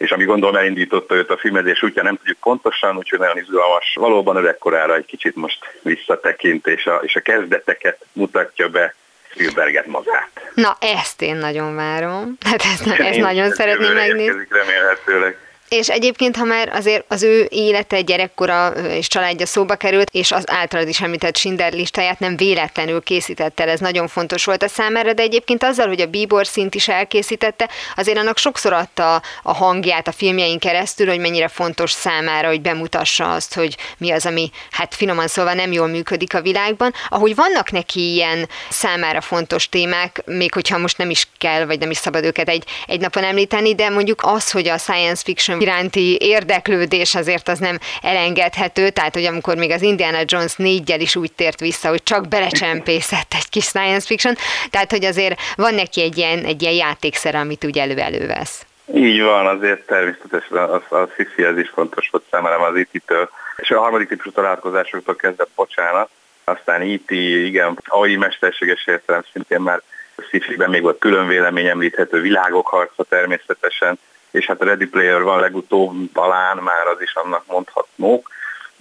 és 0.00 0.10
ami 0.10 0.24
gondolom 0.24 0.56
elindította 0.56 1.14
őt 1.14 1.30
a 1.30 1.36
filmezés 1.36 1.82
útja, 1.82 2.02
nem 2.02 2.16
tudjuk 2.16 2.38
pontosan, 2.38 2.96
úgyhogy 2.96 3.18
nagyon 3.18 3.36
izgalmas. 3.36 3.94
Valóban 3.94 4.36
öregkorára 4.36 4.94
egy 4.94 5.04
kicsit 5.04 5.36
most 5.36 5.58
visszatekint, 5.82 6.66
és 6.66 6.86
a, 6.86 7.00
és 7.02 7.16
a 7.16 7.20
kezdeteket 7.20 8.06
mutatja 8.12 8.68
be 8.68 8.94
Spielberget 9.30 9.86
magát. 9.86 10.30
Na, 10.54 10.76
ezt 10.80 11.22
én 11.22 11.36
nagyon 11.36 11.74
várom. 11.74 12.36
Hát 12.44 12.62
ezt, 12.62 12.86
ezt 12.86 13.18
nagyon 13.18 13.50
szeretném 13.50 13.92
megnézni. 13.92 14.46
Remélhetőleg. 14.48 15.49
És 15.70 15.88
egyébként, 15.88 16.36
ha 16.36 16.44
már 16.44 16.68
azért 16.68 17.04
az 17.08 17.22
ő 17.22 17.46
élete, 17.50 18.00
gyerekkora 18.00 18.68
és 18.68 19.06
családja 19.06 19.46
szóba 19.46 19.74
került, 19.74 20.08
és 20.12 20.32
az 20.32 20.50
általad 20.50 20.88
is 20.88 21.00
említett 21.00 21.36
Schindler 21.36 21.72
listáját 21.72 22.18
nem 22.18 22.36
véletlenül 22.36 23.02
készítette 23.02 23.62
el, 23.62 23.68
ez 23.68 23.80
nagyon 23.80 24.08
fontos 24.08 24.44
volt 24.44 24.62
a 24.62 24.68
számára, 24.68 25.12
de 25.12 25.22
egyébként 25.22 25.62
azzal, 25.62 25.86
hogy 25.86 26.00
a 26.00 26.06
Bíbor 26.06 26.46
szint 26.46 26.74
is 26.74 26.88
elkészítette, 26.88 27.68
azért 27.96 28.18
annak 28.18 28.38
sokszor 28.38 28.72
adta 28.72 29.22
a 29.42 29.54
hangját 29.54 30.08
a 30.08 30.12
filmjein 30.12 30.58
keresztül, 30.58 31.06
hogy 31.06 31.18
mennyire 31.18 31.48
fontos 31.48 31.90
számára, 31.90 32.48
hogy 32.48 32.60
bemutassa 32.60 33.32
azt, 33.32 33.54
hogy 33.54 33.76
mi 33.98 34.10
az, 34.10 34.26
ami 34.26 34.50
hát 34.70 34.94
finoman 34.94 35.26
szólva 35.26 35.54
nem 35.54 35.72
jól 35.72 35.86
működik 35.86 36.34
a 36.34 36.40
világban. 36.40 36.92
Ahogy 37.08 37.34
vannak 37.34 37.70
neki 37.70 38.12
ilyen 38.12 38.48
számára 38.68 39.20
fontos 39.20 39.68
témák, 39.68 40.22
még 40.26 40.52
hogyha 40.52 40.78
most 40.78 40.98
nem 40.98 41.10
is 41.10 41.28
kell, 41.38 41.64
vagy 41.64 41.78
nem 41.78 41.90
is 41.90 41.96
szabad 41.96 42.24
őket 42.24 42.48
egy, 42.48 42.64
egy 42.86 43.00
napon 43.00 43.24
említeni, 43.24 43.74
de 43.74 43.88
mondjuk 43.88 44.20
az, 44.24 44.50
hogy 44.50 44.68
a 44.68 44.78
science 44.78 45.22
fiction 45.24 45.58
iránti 45.60 46.16
érdeklődés 46.20 47.14
azért 47.14 47.48
az 47.48 47.58
nem 47.58 47.78
elengedhető, 48.02 48.90
tehát 48.90 49.14
hogy 49.14 49.24
amikor 49.24 49.56
még 49.56 49.70
az 49.70 49.82
Indiana 49.82 50.18
Jones 50.24 50.54
4 50.56 50.94
is 50.98 51.16
úgy 51.16 51.32
tért 51.32 51.60
vissza, 51.60 51.88
hogy 51.88 52.02
csak 52.02 52.28
belecsempészett 52.28 53.34
egy 53.34 53.48
kis 53.48 53.64
science 53.64 54.06
fiction, 54.06 54.34
tehát 54.70 54.90
hogy 54.90 55.04
azért 55.04 55.40
van 55.56 55.74
neki 55.74 56.02
egy 56.02 56.18
ilyen, 56.18 56.44
egy 56.44 56.62
ilyen 56.62 56.74
játékszer, 56.74 57.34
amit 57.34 57.64
úgy 57.64 57.78
elő-elővesz. 57.78 58.64
Így 58.94 59.22
van, 59.22 59.46
azért 59.46 59.86
természetesen 59.86 60.56
a, 60.56 60.74
a 60.74 61.08
sci 61.14 61.42
ez 61.42 61.58
is 61.58 61.70
fontos 61.74 62.08
volt 62.10 62.24
számára 62.30 62.66
az 62.66 62.76
IT-től, 62.76 63.30
és 63.56 63.70
a 63.70 63.80
harmadik 63.80 64.08
típusú 64.08 64.30
találkozásoktól 64.30 65.16
kezdett 65.16 65.50
bocsánat, 65.54 66.10
aztán 66.44 66.82
IT, 66.82 67.10
igen, 67.10 67.78
AI 67.86 68.16
mesterséges 68.16 68.86
értelem 68.86 69.24
szintén 69.32 69.60
már 69.60 69.82
sci 70.28 70.42
még 70.66 70.82
volt 70.82 70.98
külön 70.98 71.26
vélemény 71.26 71.66
említhető, 71.66 72.20
világok 72.20 72.66
harca 72.66 73.04
természetesen, 73.04 73.98
és 74.30 74.46
hát 74.46 74.60
a 74.60 74.64
Ready 74.64 74.86
Player 74.86 75.22
van 75.22 75.40
legutóbb, 75.40 76.12
talán 76.12 76.56
már 76.56 76.86
az 76.86 77.00
is 77.00 77.14
annak 77.14 77.46
mondhatnók, 77.46 78.30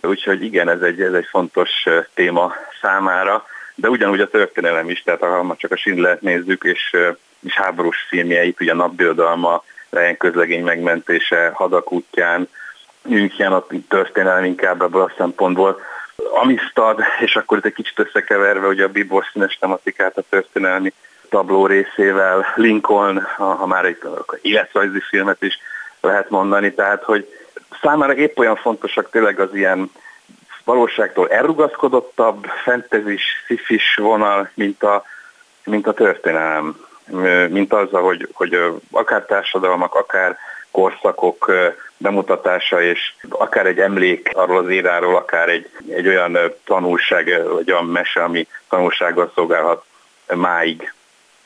úgyhogy 0.01 0.43
igen, 0.43 0.69
ez 0.69 0.81
egy, 0.81 1.01
ez 1.01 1.13
egy 1.13 1.27
fontos 1.29 1.69
téma 2.13 2.53
számára, 2.81 3.45
de 3.75 3.89
ugyanúgy 3.89 4.19
a 4.19 4.29
történelem 4.29 4.89
is, 4.89 5.03
tehát 5.03 5.19
ha 5.19 5.55
csak 5.57 5.71
a 5.71 5.77
Schindlert 5.77 6.21
nézzük, 6.21 6.63
és, 6.63 6.97
és 7.45 7.53
háborús 7.53 8.05
filmjeit, 8.09 8.61
ugye 8.61 8.71
a 8.71 8.75
napbirodalma, 8.75 9.63
Ryan 9.89 10.17
közlegény 10.17 10.63
megmentése, 10.63 11.51
hadak 11.53 11.91
útján, 11.91 12.49
München 13.01 13.53
a 13.53 13.65
történelem 13.87 14.43
inkább 14.43 14.81
ebből 14.81 15.01
a 15.01 15.13
szempontból, 15.17 15.81
Amistad, 16.33 16.99
és 17.19 17.35
akkor 17.35 17.57
itt 17.57 17.65
egy 17.65 17.73
kicsit 17.73 17.99
összekeverve 17.99 18.67
ugye 18.67 18.83
a 18.83 18.89
bíbor 18.89 19.25
színes 19.31 19.57
tematikát 19.59 20.17
a 20.17 20.23
történelmi 20.29 20.93
tabló 21.29 21.65
részével, 21.65 22.53
Lincoln, 22.55 23.21
ha 23.37 23.65
már 23.65 23.85
egy 23.85 23.97
életrajzi 24.41 24.99
filmet 25.09 25.41
is 25.43 25.59
lehet 26.01 26.29
mondani, 26.29 26.73
tehát 26.73 27.03
hogy 27.03 27.27
számára 27.81 28.15
épp 28.15 28.37
olyan 28.37 28.55
fontosak 28.55 29.09
tényleg 29.09 29.39
az 29.39 29.55
ilyen 29.55 29.91
valóságtól 30.63 31.29
elrugaszkodottabb, 31.29 32.45
fentezis, 32.63 33.23
szifis 33.47 33.95
vonal, 33.95 34.49
mint 34.53 34.83
a, 34.83 35.03
mint 35.63 35.87
a 35.87 35.93
történelem, 35.93 36.85
mint 37.49 37.73
az, 37.73 37.87
hogy, 37.91 38.27
hogy 38.33 38.57
akár 38.91 39.25
társadalmak, 39.25 39.95
akár 39.95 40.37
korszakok 40.71 41.51
bemutatása, 41.97 42.81
és 42.81 43.13
akár 43.29 43.65
egy 43.65 43.79
emlék 43.79 44.29
arról 44.33 44.57
az 44.57 44.69
éráról, 44.69 45.15
akár 45.15 45.49
egy, 45.49 45.69
egy 45.89 46.07
olyan 46.07 46.37
tanulság, 46.65 47.43
vagy 47.53 47.71
olyan 47.71 47.85
mese, 47.85 48.23
ami 48.23 48.47
tanulsággal 48.69 49.31
szolgálhat 49.35 49.83
máig, 50.35 50.93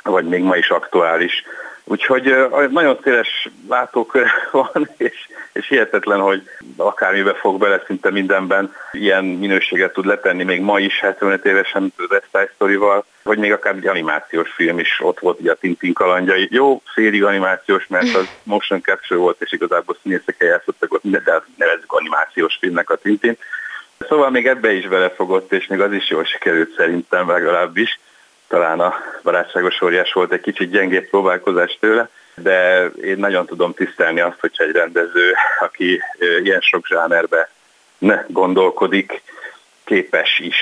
vagy 0.03 0.27
még 0.27 0.43
ma 0.43 0.55
is 0.55 0.69
aktuális. 0.69 1.43
Úgyhogy 1.85 2.35
nagyon 2.69 2.99
széles 3.03 3.49
látókör 3.69 4.27
van, 4.51 4.89
és, 4.97 5.27
és 5.53 5.67
hihetetlen, 5.67 6.19
hogy 6.19 6.43
akármibe 6.75 7.33
fog 7.33 7.59
bele 7.59 7.83
szinte 7.85 8.11
mindenben 8.11 8.75
ilyen 8.91 9.25
minőséget 9.25 9.93
tud 9.93 10.05
letenni, 10.05 10.43
még 10.43 10.61
ma 10.61 10.79
is 10.79 10.99
75 10.99 11.45
évesen 11.45 11.93
West 12.09 12.27
Side 12.31 12.51
Story-val, 12.55 13.05
vagy 13.23 13.37
még 13.37 13.51
akár 13.51 13.75
egy 13.75 13.87
animációs 13.87 14.51
film 14.51 14.79
is 14.79 14.99
ott 15.03 15.19
volt, 15.19 15.39
ugye 15.39 15.51
a 15.51 15.55
Tintin 15.55 15.93
kalandjai. 15.93 16.47
Jó, 16.51 16.81
félig 16.93 17.23
animációs, 17.23 17.87
mert 17.87 18.15
az 18.15 18.27
motion 18.43 18.81
capture 18.81 19.19
volt, 19.19 19.41
és 19.41 19.51
igazából 19.51 19.97
színészekkel 20.01 20.47
játszottak 20.47 20.93
ott, 20.93 21.01
de 21.03 21.43
nevezzük 21.55 21.93
animációs 21.93 22.57
filmnek 22.59 22.89
a 22.89 22.95
Tintin. 22.95 23.37
Szóval 24.07 24.29
még 24.29 24.47
ebbe 24.47 24.71
is 24.71 24.87
belefogott, 24.87 25.51
és 25.51 25.67
még 25.67 25.79
az 25.79 25.91
is 25.91 26.09
jól 26.09 26.23
sikerült 26.23 26.75
szerintem 26.75 27.29
legalábbis 27.29 27.99
talán 28.53 28.79
a 28.79 28.93
barátságos 29.23 29.81
óriás 29.81 30.13
volt 30.13 30.31
egy 30.31 30.41
kicsit 30.41 30.69
gyengébb 30.69 31.09
próbálkozás 31.09 31.77
tőle, 31.79 32.09
de 32.35 32.85
én 32.87 33.17
nagyon 33.17 33.45
tudom 33.45 33.73
tisztelni 33.73 34.19
azt, 34.19 34.39
hogyha 34.39 34.63
egy 34.63 34.71
rendező, 34.71 35.33
aki 35.59 36.01
ilyen 36.43 36.59
sok 36.61 36.87
zsánerbe 36.87 37.49
ne 37.97 38.23
gondolkodik, 38.27 39.21
képes 39.83 40.39
is 40.39 40.55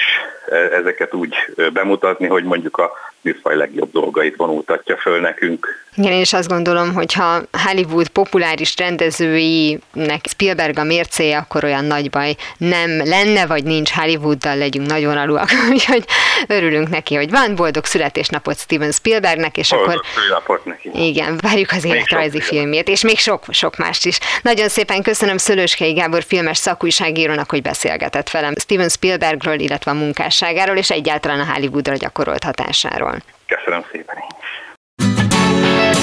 ezeket 0.72 1.14
úgy 1.14 1.36
bemutatni, 1.74 2.28
hogy 2.28 2.44
mondjuk 2.44 2.78
a 2.78 2.92
műfaj 3.22 3.56
legjobb 3.56 3.92
dolgait 3.92 4.36
vonultatja 4.36 4.98
föl 4.98 5.20
nekünk. 5.20 5.82
Igen, 5.96 6.12
én 6.12 6.22
is 6.22 6.34
azt 6.34 6.48
gondolom, 6.48 6.94
hogy 6.94 7.14
ha 7.14 7.42
Hollywood 7.66 8.08
populáris 8.08 8.78
rendezőinek 8.78 10.26
Spielberg 10.30 10.78
a 10.78 10.84
mércéje, 10.84 11.38
akkor 11.38 11.64
olyan 11.64 11.86
nagy 11.86 12.10
baj 12.10 12.36
nem 12.58 12.98
lenne, 13.06 13.46
vagy 13.46 13.64
nincs 13.64 13.92
Hollywooddal, 13.92 14.58
legyünk 14.58 14.88
nagyon 14.88 15.18
alulak. 15.18 15.50
Úgyhogy 15.72 16.06
örülünk 16.48 16.90
neki, 16.90 17.16
hogy 17.16 17.30
van 17.30 17.56
boldog 17.56 17.86
születésnapot 17.86 18.58
Steven 18.58 18.92
Spielbergnek, 18.92 19.58
és 19.58 19.70
boldog 19.70 19.90
akkor... 19.90 20.06
születésnapot 20.14 20.66
neki. 20.66 20.92
Igen, 20.94 21.40
várjuk 21.42 21.72
az 21.72 21.86
életrajzi 21.86 22.42
filmjét, 22.42 22.88
és 22.88 23.04
még 23.04 23.18
sok, 23.18 23.44
sok 23.50 23.78
mást 23.78 24.06
is. 24.06 24.20
Nagyon 24.42 24.70
szépen 24.70 25.02
köszönöm 25.02 25.38
Szölőskei 25.38 25.94
Gábor 25.94 26.24
filmes 26.24 26.58
szakújságírónak, 26.58 27.50
hogy 27.50 27.62
beszélgetett 27.62 28.30
velem 28.30 28.54
Steven 28.60 28.90
Spielbergről, 28.90 29.60
illetve 29.60 29.92
a 29.92 29.94
munkásságáról, 29.94 30.78
és 30.78 30.90
egyáltalán 30.90 31.40
a 31.40 31.54
Hollywoodra 31.54 31.96
gyakorolt 31.96 32.44
hatásáról. 32.44 33.11
Köszönöm 33.56 33.82
szépen 33.92 34.16
én 34.18 34.36
is. 34.42 34.50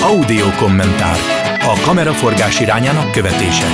Audio 0.03 0.47
kommentár. 0.61 1.19
A 1.61 1.83
kameraforgás 1.87 2.61
irányának 2.61 3.13
követése. 3.13 3.67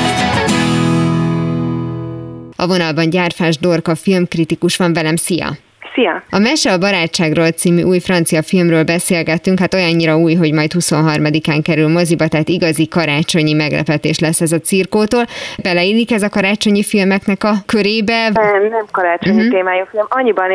A 2.57 2.67
vonalban 2.67 3.11
Gyárfás 3.11 3.59
Dorka 3.59 3.95
filmkritikus 3.95 4.77
van 4.77 4.93
velem, 4.93 5.17
szia! 5.17 5.47
Szia! 5.95 6.23
A 6.31 6.39
Mese 6.39 6.73
a 6.73 6.79
barátságról 6.79 7.51
című 7.51 7.83
új 7.83 7.99
francia 7.99 8.43
filmről 8.43 8.85
beszélgettünk, 8.85 9.59
hát 9.59 9.75
olyannyira 9.75 10.17
új, 10.17 10.35
hogy 10.35 10.53
majd 10.53 10.71
23-án 10.75 11.61
kerül 11.65 11.89
moziba, 11.89 12.29
tehát 12.29 12.49
igazi 12.49 12.89
karácsonyi 12.89 13.53
meglepetés 13.53 14.19
lesz 14.19 14.41
ez 14.41 14.53
a 14.53 14.59
cirkótól. 14.59 15.25
Beleillik 15.63 16.13
ez 16.13 16.23
a 16.23 16.29
karácsonyi 16.29 16.83
filmeknek 16.83 17.45
a 17.45 17.53
körébe? 17.67 18.29
Nem, 18.33 18.69
nem 18.69 18.87
karácsonyi 18.91 19.37
uh-huh. 19.37 19.53
témájú 19.53 19.85
film. 19.91 20.07
Annyiban 20.09 20.51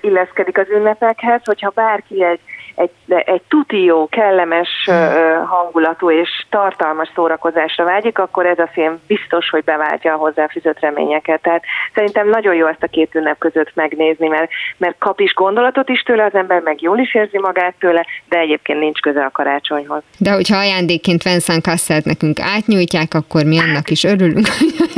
illeszkedik 0.00 0.58
az 0.58 0.66
ünnepekhez, 0.70 1.40
hogyha 1.44 1.72
bárki 1.74 2.24
egy 2.24 2.40
egy, 2.74 2.90
egy 3.06 3.42
tuti 3.48 3.84
jó, 3.84 4.08
kellemes 4.08 4.68
hmm. 4.84 5.46
hangulatú 5.46 6.10
és 6.10 6.28
tartalmas 6.50 7.10
szórakozásra 7.14 7.84
vágyik, 7.84 8.18
akkor 8.18 8.46
ez 8.46 8.58
a 8.58 8.70
film 8.72 9.00
biztos, 9.06 9.50
hogy 9.50 9.64
beváltja 9.64 10.12
a 10.12 10.16
hozzáfűzött 10.16 10.80
reményeket. 10.80 11.42
Tehát 11.42 11.62
szerintem 11.94 12.28
nagyon 12.28 12.54
jó 12.54 12.66
ezt 12.66 12.82
a 12.82 12.86
két 12.86 13.14
ünnep 13.14 13.38
között 13.38 13.70
megnézni, 13.74 14.28
mert, 14.28 14.50
mert 14.76 14.98
kap 14.98 15.20
is 15.20 15.34
gondolatot 15.34 15.88
is 15.88 16.00
tőle 16.00 16.24
az 16.24 16.34
ember, 16.34 16.60
meg 16.60 16.82
jól 16.82 16.98
is 16.98 17.14
érzi 17.14 17.38
magát 17.38 17.74
tőle, 17.78 18.06
de 18.28 18.38
egyébként 18.38 18.78
nincs 18.78 19.00
köze 19.00 19.24
a 19.24 19.30
karácsonyhoz. 19.30 20.02
De 20.18 20.32
hogyha 20.32 20.56
ajándékként 20.56 21.22
Vincent 21.22 21.62
Casselt 21.62 22.04
nekünk 22.04 22.40
átnyújtják, 22.40 23.14
akkor 23.14 23.44
mi 23.44 23.58
annak 23.58 23.90
is 23.90 24.04
örülünk. 24.04 24.46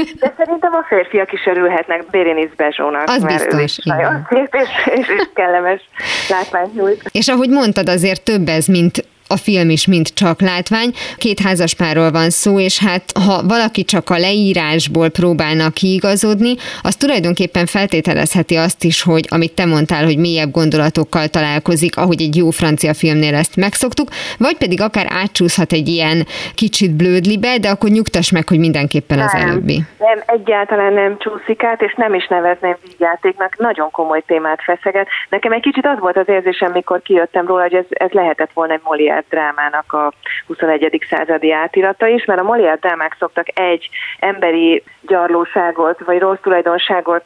szerintem 0.47 0.73
a 0.73 0.85
férfiak 0.89 1.33
is 1.33 1.47
örülhetnek 1.47 2.05
Bérénisz 2.11 2.55
Bezsónak, 2.57 3.09
az 3.09 3.23
mert 3.23 3.43
biztos, 3.43 3.61
ő 3.61 3.63
is 3.63 3.79
nagyon 3.85 4.27
szép 4.29 4.55
és, 4.55 4.69
és, 4.99 5.09
és 5.09 5.29
kellemes 5.35 5.81
látványt 6.29 6.75
nyújt. 6.75 7.03
És 7.13 7.29
ahogy 7.29 7.49
mondtad, 7.49 7.89
azért 7.89 8.23
több 8.23 8.49
ez, 8.49 8.67
mint 8.67 9.05
a 9.29 9.37
film 9.37 9.71
is 9.71 9.87
mind 9.87 10.07
csak 10.15 10.41
látvány. 10.41 10.91
Két 11.17 11.41
házaspárról 11.41 12.11
van 12.11 12.31
szó, 12.31 12.61
és 12.61 12.79
hát 12.79 13.03
ha 13.27 13.43
valaki 13.43 13.85
csak 13.85 14.11
a 14.11 14.19
leírásból 14.19 15.09
próbálna 15.09 15.71
kiigazodni, 15.71 16.55
az 16.83 16.97
tulajdonképpen 16.97 17.67
feltételezheti 17.67 18.57
azt 18.57 18.85
is, 18.85 19.03
hogy 19.03 19.27
amit 19.31 19.55
te 19.55 19.67
mondtál, 19.67 20.05
hogy 20.05 20.19
mélyebb 20.19 20.51
gondolatokkal 20.51 21.29
találkozik, 21.29 21.97
ahogy 21.97 22.23
egy 22.23 22.37
jó 22.37 22.51
francia 22.51 22.95
filmnél 22.95 23.35
ezt 23.35 23.57
megszoktuk, 23.57 24.09
vagy 24.39 24.57
pedig 24.57 24.81
akár 24.81 25.07
átcsúszhat 25.09 25.73
egy 25.73 25.89
ilyen 25.89 26.27
kicsit 26.55 26.91
blödlibe, 26.91 27.59
de 27.59 27.69
akkor 27.69 27.91
nyugtass 27.91 28.31
meg, 28.31 28.49
hogy 28.49 28.59
mindenképpen 28.59 29.19
az 29.21 29.33
nem, 29.33 29.49
előbbi. 29.49 29.81
Nem, 29.99 30.23
egyáltalán 30.27 30.93
nem 30.93 31.17
csúszik 31.19 31.63
át, 31.63 31.83
és 31.83 31.95
nem 31.97 32.15
is 32.15 32.27
nevezném 32.27 32.77
vígjátéknak, 32.89 33.57
nagyon 33.59 33.91
komoly 33.91 34.23
témát 34.27 34.63
feszeget. 34.63 35.09
Nekem 35.29 35.53
egy 35.53 35.63
kicsit 35.63 35.87
az 35.87 35.99
volt 35.99 36.17
az 36.17 36.29
érzésem, 36.29 36.73
mikor 36.73 37.03
kijöttem 37.03 37.47
róla, 37.47 37.63
hogy 37.63 37.75
ez, 37.75 37.85
ez 37.89 38.11
lehetett 38.11 38.51
volna 38.55 38.73
egy 38.73 38.81
Molière 38.85 39.16
Molière 39.17 39.25
drámának 39.29 39.93
a 39.93 40.13
21. 40.47 41.07
századi 41.11 41.53
átirata 41.53 42.07
is, 42.07 42.25
mert 42.25 42.41
a 42.41 42.43
Molière 42.43 42.77
drámák 42.77 43.17
szoktak 43.19 43.59
egy 43.59 43.89
emberi 44.19 44.83
gyarlóságot 45.01 46.01
vagy 46.05 46.19
rossz 46.19 46.39
tulajdonságot 46.43 47.25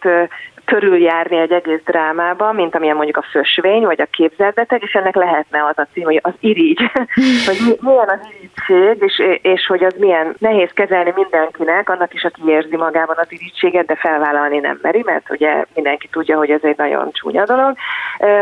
körüljárni 0.70 1.36
egy 1.36 1.52
egész 1.52 1.82
drámába, 1.84 2.52
mint 2.52 2.74
amilyen 2.74 2.96
mondjuk 2.96 3.16
a 3.16 3.26
fösvény, 3.30 3.84
vagy 3.84 4.00
a 4.00 4.06
képzelbeteg, 4.10 4.82
és 4.82 4.92
ennek 4.92 5.14
lehetne 5.14 5.64
az 5.64 5.78
a 5.78 5.86
cím, 5.92 6.04
hogy 6.04 6.20
az 6.22 6.32
irigy, 6.40 6.90
hogy 7.46 7.78
milyen 7.80 8.08
az 8.08 8.20
irigység, 8.38 9.02
és, 9.02 9.38
és 9.42 9.66
hogy 9.66 9.84
az 9.84 9.94
milyen 9.98 10.34
nehéz 10.38 10.70
kezelni 10.74 11.12
mindenkinek, 11.14 11.88
annak 11.88 12.14
is, 12.14 12.24
aki 12.24 12.40
érzi 12.46 12.76
magában 12.76 13.16
az 13.18 13.32
irigységet, 13.32 13.86
de 13.86 13.94
felvállalni 13.94 14.58
nem 14.58 14.78
meri, 14.82 15.02
mert 15.04 15.30
ugye 15.30 15.64
mindenki 15.74 16.08
tudja, 16.08 16.36
hogy 16.36 16.50
ez 16.50 16.62
egy 16.62 16.76
nagyon 16.76 17.12
csúnya 17.12 17.44
dolog, 17.44 17.74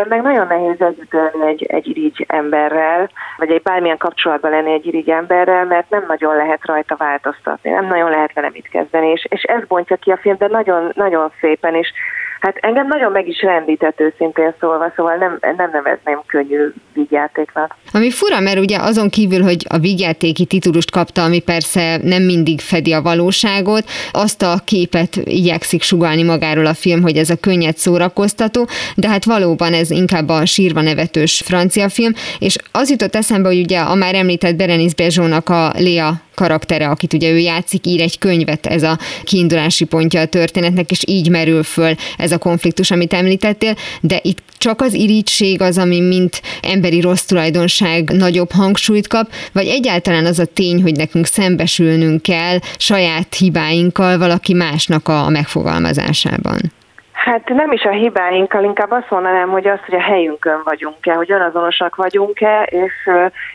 meg 0.08 0.22
nagyon 0.22 0.46
nehéz 0.46 0.80
együtt 0.80 1.16
egy, 1.46 1.62
egy 1.62 1.88
irigy 1.88 2.24
emberrel, 2.28 3.10
vagy 3.36 3.50
egy 3.50 3.62
bármilyen 3.62 3.96
kapcsolatban 3.96 4.50
lenni 4.50 4.72
egy 4.72 4.86
irigy 4.86 5.10
emberrel, 5.10 5.64
mert 5.64 5.90
nem 5.90 6.04
nagyon 6.08 6.36
lehet 6.36 6.66
rajta 6.66 6.96
változtatni, 6.96 7.70
nem 7.70 7.86
nagyon 7.86 8.10
lehet 8.10 8.32
vele 8.32 8.50
mit 8.52 8.68
kezdeni, 8.68 9.08
és, 9.10 9.26
és 9.28 9.42
ez 9.42 9.64
bontja 9.68 9.96
ki 9.96 10.10
a 10.10 10.16
film, 10.16 10.36
de 10.38 10.46
nagyon, 10.48 10.92
nagyon 10.94 11.32
szépen 11.40 11.74
is 11.74 11.92
Hát 12.40 12.56
engem 12.60 12.86
nagyon 12.86 13.12
meg 13.12 13.28
is 13.28 13.42
rendített 13.42 14.00
őszintén 14.00 14.54
szólva, 14.60 14.92
szóval 14.96 15.16
nem, 15.16 15.38
nem 15.56 15.70
nevezném 15.72 16.20
könnyű 16.26 16.72
vígjátéknak. 16.92 17.76
Ami 17.92 18.10
fura, 18.10 18.40
mert 18.40 18.58
ugye 18.58 18.78
azon 18.78 19.08
kívül, 19.08 19.42
hogy 19.42 19.66
a 19.68 19.78
vígjátéki 19.78 20.44
titulust 20.44 20.90
kapta, 20.90 21.22
ami 21.24 21.40
persze 21.40 21.98
nem 22.02 22.22
mindig 22.22 22.60
fedi 22.60 22.92
a 22.92 23.02
valóságot, 23.02 23.84
azt 24.12 24.42
a 24.42 24.54
képet 24.64 25.16
igyekszik 25.16 25.82
sugalni 25.82 26.22
magáról 26.22 26.66
a 26.66 26.74
film, 26.74 27.02
hogy 27.02 27.16
ez 27.16 27.30
a 27.30 27.40
könnyed 27.40 27.76
szórakoztató, 27.76 28.66
de 28.96 29.08
hát 29.08 29.24
valóban 29.24 29.72
ez 29.72 29.90
inkább 29.90 30.28
a 30.28 30.46
sírva 30.46 30.80
nevetős 30.80 31.42
francia 31.44 31.88
film, 31.88 32.12
és 32.38 32.56
az 32.72 32.90
jutott 32.90 33.14
eszembe, 33.14 33.48
hogy 33.48 33.60
ugye 33.60 33.78
a 33.78 33.94
már 33.94 34.14
említett 34.14 34.56
Berenice 34.56 34.94
Bezsónak 34.96 35.48
a 35.48 35.72
Léa 35.76 36.26
karaktere, 36.38 36.88
akit 36.88 37.12
ugye 37.12 37.30
ő 37.30 37.38
játszik, 37.38 37.86
ír 37.86 38.00
egy 38.00 38.18
könyvet, 38.18 38.66
ez 38.66 38.82
a 38.82 38.98
kiindulási 39.24 39.84
pontja 39.84 40.20
a 40.20 40.26
történetnek, 40.26 40.90
és 40.90 41.02
így 41.06 41.30
merül 41.30 41.62
föl 41.62 41.94
ez 42.16 42.32
a 42.32 42.38
konfliktus, 42.38 42.90
amit 42.90 43.12
említettél, 43.12 43.74
de 44.00 44.20
itt 44.22 44.42
csak 44.58 44.80
az 44.80 44.94
irítség 44.94 45.60
az, 45.60 45.78
ami 45.78 46.00
mint 46.00 46.42
emberi 46.62 47.00
rossz 47.00 47.22
tulajdonság 47.22 48.10
nagyobb 48.10 48.52
hangsúlyt 48.52 49.06
kap, 49.06 49.32
vagy 49.52 49.66
egyáltalán 49.66 50.26
az 50.26 50.38
a 50.38 50.44
tény, 50.44 50.82
hogy 50.82 50.96
nekünk 50.96 51.26
szembesülnünk 51.26 52.22
kell 52.22 52.58
saját 52.76 53.34
hibáinkkal 53.34 54.18
valaki 54.18 54.52
másnak 54.52 55.08
a 55.08 55.28
megfogalmazásában? 55.28 56.77
Hát 57.24 57.48
nem 57.48 57.72
is 57.72 57.82
a 57.82 57.90
hibáinkkal, 57.90 58.64
inkább 58.64 58.90
azt 58.90 59.10
mondanám, 59.10 59.48
hogy 59.48 59.66
az, 59.66 59.78
hogy 59.86 59.94
a 59.94 60.00
helyünkön 60.00 60.60
vagyunk-e, 60.64 61.14
hogy 61.14 61.30
önazonosak 61.30 61.96
vagyunk-e, 61.96 62.62
és, 62.62 62.92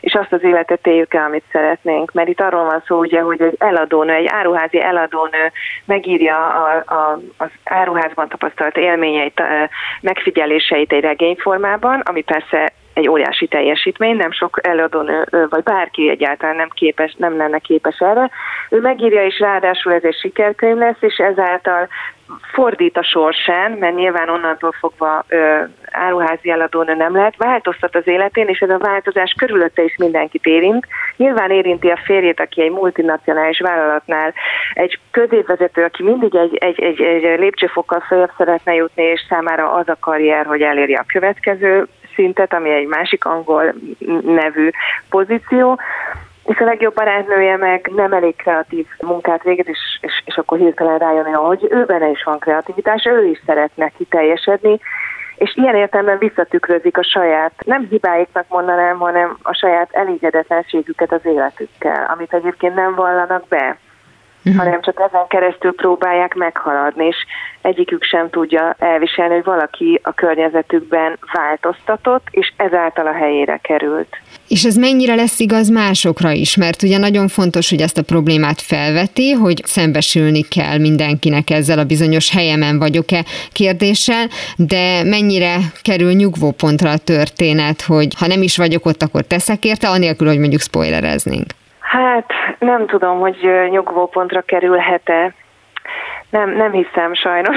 és 0.00 0.14
azt 0.14 0.32
az 0.32 0.42
életet 0.42 0.86
éljük 0.86 1.14
el, 1.14 1.24
amit 1.24 1.44
szeretnénk. 1.52 2.12
Mert 2.12 2.28
itt 2.28 2.40
arról 2.40 2.64
van 2.64 2.82
szó, 2.86 2.98
ugye, 2.98 3.20
hogy 3.20 3.40
egy 3.40 3.54
eladónő, 3.58 4.12
egy 4.12 4.26
áruházi 4.26 4.82
eladónő 4.82 5.52
megírja 5.84 6.46
a, 6.46 6.82
a, 6.94 7.18
az 7.36 7.48
áruházban 7.64 8.28
tapasztalt 8.28 8.76
élményeit, 8.76 9.42
megfigyeléseit 10.00 10.92
egy 10.92 11.02
regényformában, 11.02 12.00
ami 12.00 12.22
persze 12.22 12.72
egy 12.94 13.08
óriási 13.08 13.46
teljesítmény, 13.46 14.16
nem 14.16 14.32
sok 14.32 14.58
előadónő, 14.62 15.26
vagy 15.48 15.62
bárki 15.62 16.10
egyáltalán 16.10 16.56
nem 16.56 16.68
képes, 16.68 17.14
nem 17.18 17.36
lenne 17.36 17.58
képes 17.58 17.98
erre. 17.98 18.30
Ő 18.70 18.80
megírja, 18.80 19.24
és 19.24 19.38
ráadásul 19.38 19.92
ez 19.92 20.02
egy 20.02 20.18
sikerkönyv 20.18 20.76
lesz, 20.76 21.00
és 21.00 21.16
ezáltal 21.16 21.88
fordít 22.52 22.96
a 22.96 23.02
sorsán, 23.02 23.72
mert 23.72 23.94
nyilván 23.94 24.28
onnantól 24.28 24.72
fogva 24.72 25.24
ö, 25.28 25.62
áruházi 25.90 26.50
eladónő 26.50 26.94
nem 26.94 27.14
lehet, 27.14 27.36
változtat 27.36 27.96
az 27.96 28.06
életén, 28.06 28.48
és 28.48 28.58
ez 28.58 28.70
a 28.70 28.78
változás 28.78 29.34
körülötte 29.38 29.82
is 29.82 29.96
mindenkit 29.96 30.46
érint. 30.46 30.86
Nyilván 31.16 31.50
érinti 31.50 31.88
a 31.88 32.00
férjét, 32.04 32.40
aki 32.40 32.62
egy 32.62 32.70
multinacionális 32.70 33.60
vállalatnál 33.60 34.34
egy 34.74 34.98
középvezető, 35.10 35.84
aki 35.84 36.02
mindig 36.02 36.34
egy, 36.34 36.56
egy, 36.56 36.80
egy, 36.80 37.00
egy 37.00 37.38
lépcsőfokkal 37.38 38.00
följebb 38.00 38.32
szeretne 38.36 38.74
jutni, 38.74 39.02
és 39.02 39.20
számára 39.28 39.72
az 39.72 39.88
a 39.88 39.96
karrier, 40.00 40.46
hogy 40.46 40.62
elérje 40.62 40.98
a 40.98 41.12
következő 41.12 41.86
szintet, 42.14 42.52
ami 42.52 42.70
egy 42.70 42.86
másik 42.86 43.24
angol 43.24 43.74
nevű 44.24 44.70
pozíció, 45.10 45.78
és 46.44 46.58
a 46.58 46.64
legjobb 46.64 46.94
barátnője 46.94 47.56
meg 47.56 47.90
nem 47.94 48.12
elég 48.12 48.36
kreatív 48.36 48.86
munkát 49.00 49.42
végez, 49.42 49.68
és, 49.68 49.98
és, 50.00 50.22
és 50.24 50.36
akkor 50.36 50.58
hirtelen 50.58 50.98
rájön, 50.98 51.34
hogy 51.34 51.66
ő 51.70 51.84
benne 51.84 52.08
is 52.08 52.22
van 52.22 52.38
kreativitás, 52.38 53.04
ő 53.04 53.26
is 53.26 53.42
szeretne 53.46 53.88
kiteljesedni, 53.88 54.80
és 55.36 55.56
ilyen 55.56 55.74
értelemben 55.74 56.18
visszatükrözik 56.18 56.98
a 56.98 57.02
saját, 57.02 57.52
nem 57.64 57.86
hibáiknak 57.90 58.48
mondanám, 58.48 58.98
hanem 58.98 59.36
a 59.42 59.54
saját 59.54 59.88
elégedetlenségüket 59.92 61.12
az 61.12 61.26
életükkel, 61.26 62.10
amit 62.14 62.34
egyébként 62.34 62.74
nem 62.74 62.94
vallanak 62.94 63.48
be 63.48 63.78
uh-huh. 64.44 64.64
hanem 64.64 64.80
csak 64.82 65.00
ezen 65.00 65.26
keresztül 65.28 65.74
próbálják 65.74 66.34
meghaladni, 66.34 67.06
és 67.06 67.16
egyikük 67.62 68.02
sem 68.02 68.30
tudja 68.30 68.76
elviselni, 68.78 69.34
hogy 69.34 69.44
valaki 69.44 70.00
a 70.02 70.12
környezetükben 70.12 71.18
változtatott, 71.32 72.26
és 72.30 72.52
ezáltal 72.56 73.06
a 73.06 73.12
helyére 73.12 73.58
került. 73.62 74.16
És 74.48 74.64
ez 74.64 74.76
mennyire 74.76 75.14
lesz 75.14 75.40
igaz 75.40 75.68
másokra 75.68 76.30
is? 76.30 76.56
Mert 76.56 76.82
ugye 76.82 76.98
nagyon 76.98 77.28
fontos, 77.28 77.70
hogy 77.70 77.80
ezt 77.80 77.98
a 77.98 78.02
problémát 78.02 78.60
felveti, 78.60 79.30
hogy 79.30 79.62
szembesülni 79.64 80.42
kell 80.42 80.78
mindenkinek 80.78 81.50
ezzel 81.50 81.78
a 81.78 81.84
bizonyos 81.84 82.30
helyemen 82.30 82.78
vagyok-e 82.78 83.24
kérdéssel, 83.52 84.26
de 84.56 85.02
mennyire 85.04 85.56
kerül 85.82 86.12
nyugvópontra 86.12 86.90
a 86.90 86.98
történet, 86.98 87.82
hogy 87.82 88.08
ha 88.18 88.26
nem 88.26 88.42
is 88.42 88.56
vagyok 88.56 88.86
ott, 88.86 89.02
akkor 89.02 89.22
teszek 89.22 89.64
érte, 89.64 89.88
anélkül, 89.88 90.28
hogy 90.28 90.38
mondjuk 90.38 90.60
spoilereznénk. 90.60 91.46
Hát 91.94 92.32
nem 92.58 92.86
tudom, 92.86 93.18
hogy 93.18 93.50
nyugvópontra 93.70 94.40
kerülhet-e. 94.40 95.34
Nem, 96.30 96.50
nem 96.50 96.72
hiszem 96.72 97.14
sajnos. 97.14 97.56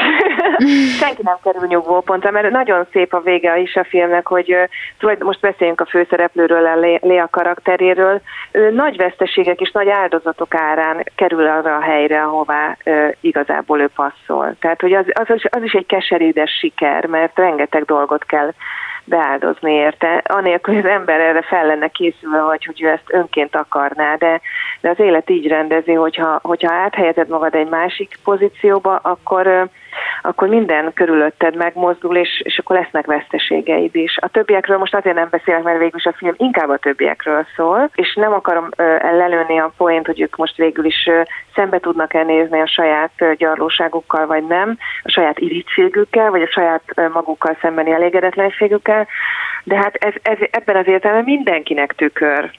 Senki 1.00 1.22
nem 1.24 1.38
kerül 1.44 1.68
nyugvópontra, 1.68 2.32
mert 2.32 2.52
nagyon 2.52 2.88
szép 2.92 3.14
a 3.14 3.20
vége 3.20 3.58
is 3.58 3.76
a 3.76 3.84
filmnek, 3.84 4.28
hogy 4.28 4.56
most 5.20 5.40
beszéljünk 5.40 5.82
a 5.82 5.86
főszereplőről, 5.86 6.66
a 6.66 6.98
Léa 7.02 7.28
karakteréről. 7.32 8.22
Ő 8.52 8.72
nagy 8.72 8.98
veszteségek 8.98 9.62
és 9.62 9.72
nagy 9.72 9.90
áldozatok 9.90 10.56
árán 10.56 11.04
kerül 11.16 11.48
arra 11.48 11.76
a 11.76 11.82
helyre, 11.82 12.24
ahová 12.24 12.78
igazából 13.22 13.80
ő 13.80 13.90
passzol. 13.96 14.56
Tehát, 14.60 14.82
hogy 14.82 14.94
az, 14.94 15.06
az, 15.14 15.42
az 15.50 15.64
is 15.64 15.74
egy 15.74 15.86
keserédes 15.86 16.52
siker, 16.52 17.06
mert 17.06 17.38
rengeteg 17.38 17.84
dolgot 17.84 18.26
kell 18.26 18.54
beáldozni 19.08 19.72
érte, 19.72 20.24
anélkül, 20.28 20.74
hogy 20.74 20.86
az 20.86 20.92
ember 20.92 21.20
erre 21.20 21.42
fel 21.42 21.66
lenne 21.66 21.88
készülve, 21.88 22.42
vagy 22.42 22.66
hogy 22.66 22.84
ő 22.84 22.88
ezt 22.88 23.04
önként 23.08 23.56
akarná, 23.56 24.16
de, 24.16 24.42
de 24.82 24.90
az 24.90 25.00
élet 25.00 25.30
így 25.30 25.48
rendezi, 25.48 25.94
hogyha, 25.94 26.40
hogyha 26.44 26.74
áthelyezed 26.74 27.28
magad 27.28 27.56
egy 27.56 27.70
másik 27.70 28.18
pozícióba, 28.24 28.96
akkor 28.96 29.70
akkor 30.22 30.48
minden 30.48 30.94
körülötted 30.94 31.56
megmozdul, 31.56 32.16
és, 32.16 32.42
és 32.44 32.58
akkor 32.58 32.76
lesznek 32.76 33.06
veszteségeid 33.06 33.96
is. 33.96 34.18
A 34.22 34.28
többiekről 34.28 34.78
most 34.78 34.96
azért 34.96 35.16
nem 35.16 35.28
beszélek, 35.32 35.64
mert 35.64 35.80
végül 35.80 36.00
is 36.00 36.06
a 36.06 36.16
film 36.18 36.34
inkább 36.38 36.70
a 36.70 36.78
többiekről 36.78 37.46
szól, 37.56 37.90
és 37.96 38.14
nem 38.16 38.34
akarom 38.34 38.70
lelőni 39.02 39.60
a 39.60 39.74
poént, 39.78 40.06
hogy 40.06 40.22
ők 40.22 40.36
most 40.36 40.56
végül 40.56 40.86
is 40.86 41.10
szembe 41.56 41.80
tudnak-e 41.80 42.24
nézni 42.24 42.60
a 42.60 42.68
saját 42.68 43.36
gyarlóságukkal, 43.38 44.26
vagy 44.26 44.44
nem, 44.48 44.78
a 45.04 45.10
saját 45.10 45.40
irítségükkel, 45.40 46.32
vagy 46.32 46.42
a 46.42 46.52
saját 46.52 46.84
magukkal 47.14 47.58
szembeni 47.62 47.92
elégedetlenségükkel, 47.92 49.08
de 49.64 49.76
hát 49.76 49.96
ez, 49.96 50.14
ez 50.22 50.38
ebben 50.52 50.76
az 50.76 50.88
értelemben 50.88 51.34
mindenkinek 51.34 51.94
tükör 51.94 52.52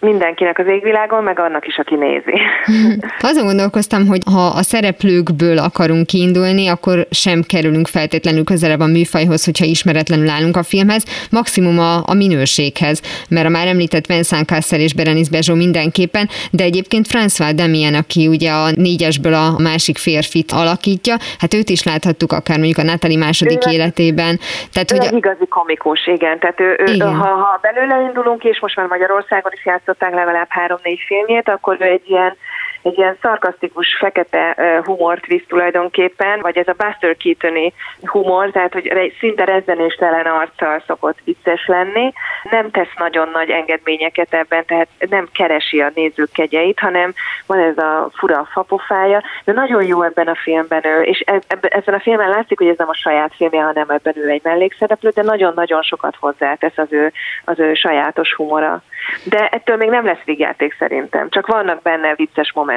mindenkinek 0.00 0.58
az 0.58 0.66
égvilágon, 0.66 1.22
meg 1.22 1.38
annak 1.38 1.66
is, 1.66 1.78
aki 1.78 1.94
nézi. 1.94 2.40
Azon 3.30 3.44
gondolkoztam, 3.44 4.06
hogy 4.06 4.20
ha 4.32 4.46
a 4.46 4.62
szereplőkből 4.62 5.58
akarunk 5.58 6.06
kiindulni, 6.06 6.68
akkor 6.68 7.06
sem 7.10 7.42
kerülünk 7.42 7.86
feltétlenül 7.86 8.44
közelebb 8.44 8.80
a 8.80 8.86
műfajhoz, 8.86 9.44
hogyha 9.44 9.64
ismeretlenül 9.64 10.28
állunk 10.28 10.56
a 10.56 10.62
filmhez, 10.62 11.28
maximum 11.30 11.78
a, 11.78 11.94
a 11.96 12.14
minőséghez, 12.14 13.26
mert 13.28 13.46
a 13.46 13.50
már 13.50 13.66
említett 13.66 14.06
Vincent 14.06 14.46
Cassel 14.46 14.80
és 14.80 14.94
Berenice 14.94 15.30
Bezsó 15.30 15.54
mindenképpen, 15.54 16.28
de 16.50 16.64
egyébként 16.64 17.06
François 17.12 17.52
Demien, 17.54 17.94
aki 17.94 18.26
ugye 18.26 18.50
a 18.50 18.70
négyesből 18.74 19.34
a 19.34 19.58
másik 19.58 19.98
férfit 19.98 20.52
alakítja, 20.52 21.14
hát 21.38 21.54
őt 21.54 21.68
is 21.68 21.84
láthattuk 21.84 22.32
akár 22.32 22.56
mondjuk 22.56 22.78
a 22.78 22.82
Natali 22.82 23.16
második 23.16 23.66
ő 23.66 23.70
életében. 23.70 24.38
Tehát, 24.72 24.92
ő 24.92 24.96
hogy... 24.96 25.16
igazi 25.16 25.46
komikus, 25.46 26.06
igen. 26.06 26.38
Tehát 26.38 26.60
ő, 26.60 26.76
ő, 26.78 26.92
igen. 26.92 27.14
Ha, 27.14 27.28
ha 27.28 27.58
belőle 27.62 28.00
indulunk, 28.00 28.44
és 28.44 28.60
most 28.60 28.76
már 28.76 28.86
Magyarországon 28.86 29.52
is 29.54 29.64
játszott 29.64 29.89
játszották 29.90 30.14
legalább 30.14 30.46
három-négy 30.48 31.00
filmjét, 31.06 31.48
akkor 31.48 31.76
ő 31.80 31.84
egy 31.84 32.10
ilyen 32.10 32.36
egy 32.82 32.98
ilyen 32.98 33.16
szarkasztikus, 33.22 33.96
fekete 33.98 34.56
humort 34.84 35.26
visz 35.26 35.46
tulajdonképpen, 35.48 36.40
vagy 36.40 36.56
ez 36.56 36.68
a 36.68 36.74
Buster 36.84 37.16
keaton 37.16 37.72
humor, 38.02 38.50
tehát 38.50 38.72
hogy 38.72 38.86
egy 38.86 39.16
szinte 39.18 39.44
rezzenéstelen 39.44 40.26
arccal 40.26 40.82
szokott 40.86 41.18
vicces 41.24 41.66
lenni. 41.66 42.12
Nem 42.50 42.70
tesz 42.70 42.94
nagyon 42.96 43.28
nagy 43.32 43.50
engedményeket 43.50 44.34
ebben, 44.34 44.64
tehát 44.64 44.88
nem 45.08 45.28
keresi 45.32 45.80
a 45.80 45.90
nézők 45.94 46.32
kegyeit, 46.32 46.78
hanem 46.78 47.12
van 47.46 47.58
ez 47.58 47.78
a 47.78 48.10
fura 48.14 48.48
fapofája, 48.52 49.22
de 49.44 49.52
nagyon 49.52 49.84
jó 49.84 50.02
ebben 50.02 50.26
a 50.26 50.34
filmben 50.34 50.86
ő, 50.86 51.02
és 51.02 51.24
ebben 51.26 51.94
a 51.94 52.00
filmben 52.00 52.28
látszik, 52.28 52.58
hogy 52.58 52.68
ez 52.68 52.78
nem 52.78 52.88
a 52.88 52.94
saját 52.94 53.34
filmje, 53.34 53.62
hanem 53.62 53.90
ebben 53.90 54.14
ő 54.16 54.28
egy 54.28 54.42
mellékszereplő, 54.44 55.10
de 55.14 55.22
nagyon-nagyon 55.22 55.82
sokat 55.82 56.16
hozzátesz 56.20 56.78
az 56.78 56.88
ő, 56.90 57.12
az 57.44 57.58
ő 57.58 57.74
sajátos 57.74 58.34
humora. 58.34 58.82
De 59.24 59.48
ettől 59.48 59.76
még 59.76 59.88
nem 59.88 60.04
lesz 60.04 60.24
végjáték 60.24 60.76
szerintem, 60.78 61.28
csak 61.28 61.46
vannak 61.46 61.82
benne 61.82 62.14
vicces 62.14 62.52
momentumok. 62.52 62.68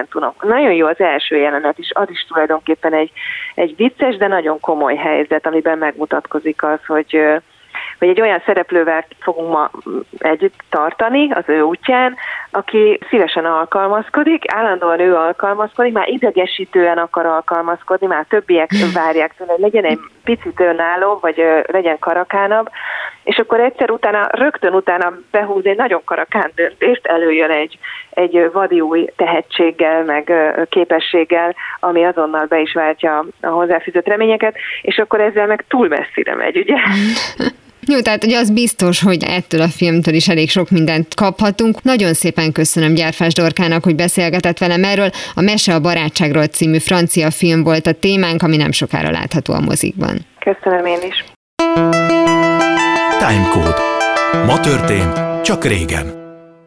Nagyon 0.41 0.73
jó 0.73 0.88
az 0.88 0.99
első 0.99 1.36
jelenet 1.36 1.77
is, 1.77 1.91
az 1.93 2.10
is 2.10 2.25
tulajdonképpen 2.27 2.93
egy, 2.93 3.12
egy 3.56 3.75
vicces, 3.75 4.17
de 4.17 4.27
nagyon 4.27 4.60
komoly 4.60 4.95
helyzet, 4.95 5.47
amiben 5.47 5.77
megmutatkozik 5.77 6.63
az, 6.63 6.86
hogy 6.86 7.41
vagy 7.99 8.10
egy 8.10 8.21
olyan 8.21 8.41
szereplővel 8.45 9.06
fogunk 9.19 9.51
ma 9.51 9.71
együtt 10.17 10.60
tartani 10.69 11.32
az 11.32 11.43
ő 11.45 11.62
útján, 11.62 12.15
aki 12.51 12.99
szívesen 13.10 13.45
alkalmazkodik, 13.45 14.43
állandóan 14.53 14.99
ő 14.99 15.15
alkalmazkodik, 15.15 15.93
már 15.93 16.08
idegesítően 16.08 16.97
akar 16.97 17.25
alkalmazkodni, 17.25 18.08
már 18.08 18.25
többiek 18.29 18.69
várják 18.93 19.34
tőle, 19.38 19.51
hogy 19.51 19.62
legyen 19.62 19.84
egy 19.86 19.99
picit 20.23 20.60
önálló, 20.60 21.17
vagy 21.21 21.43
legyen 21.65 21.99
karakánabb, 21.99 22.69
és 23.23 23.38
akkor 23.38 23.60
egyszer 23.60 23.91
utána, 23.91 24.27
rögtön 24.32 24.73
utána 24.73 25.13
behúz 25.32 25.65
egy 25.65 25.77
nagyon 25.77 26.01
karakán 26.06 26.51
döntést, 26.56 27.06
előjön 27.06 27.49
egy, 27.49 27.77
egy 28.10 28.49
vadi 28.51 28.82
új 28.82 29.10
tehetséggel, 29.15 30.03
meg 30.03 30.34
képességgel, 30.69 31.56
ami 31.79 32.03
azonnal 32.06 32.45
be 32.45 32.60
is 32.60 32.73
váltja 32.73 33.25
a 33.41 33.47
hozzáfűzött 33.47 34.08
reményeket, 34.08 34.56
és 34.82 34.97
akkor 34.97 35.21
ezzel 35.21 35.47
meg 35.47 35.65
túl 35.67 35.88
messzire 35.88 36.36
megy, 36.36 36.58
ugye? 36.58 36.75
Jó, 37.88 38.02
tehát 38.02 38.24
ugye 38.24 38.38
az 38.38 38.52
biztos, 38.52 39.02
hogy 39.02 39.24
ettől 39.24 39.62
a 39.62 39.67
filmtől 39.67 40.13
is 40.13 40.28
elég 40.28 40.50
sok 40.50 40.69
mindent 40.69 41.15
kaphatunk. 41.15 41.84
Nagyon 41.84 42.13
szépen 42.13 42.52
köszönöm 42.52 42.93
Gyárfás 42.93 43.34
Dorkának, 43.34 43.84
hogy 43.84 43.96
beszélgetett 43.96 44.58
velem 44.58 44.84
erről. 44.84 45.10
A 45.34 45.41
Mese 45.41 45.74
a 45.74 45.80
barátságról 45.80 46.46
című 46.46 46.78
francia 46.78 47.32
film 47.32 47.63
volt 47.63 47.88
a 47.88 47.91
témánk, 47.91 48.43
ami 48.43 48.58
nem 48.58 48.72
sokára 48.72 49.12
látható 49.12 49.54
a 49.54 49.60
mozikban. 49.60 50.26
Köszönöm 50.39 50.86
én 50.86 51.00
is. 51.08 51.24
Timecode. 53.19 53.76
Ma 54.46 54.60
történt, 54.60 55.41
csak 55.43 55.65
régen. 55.65 56.22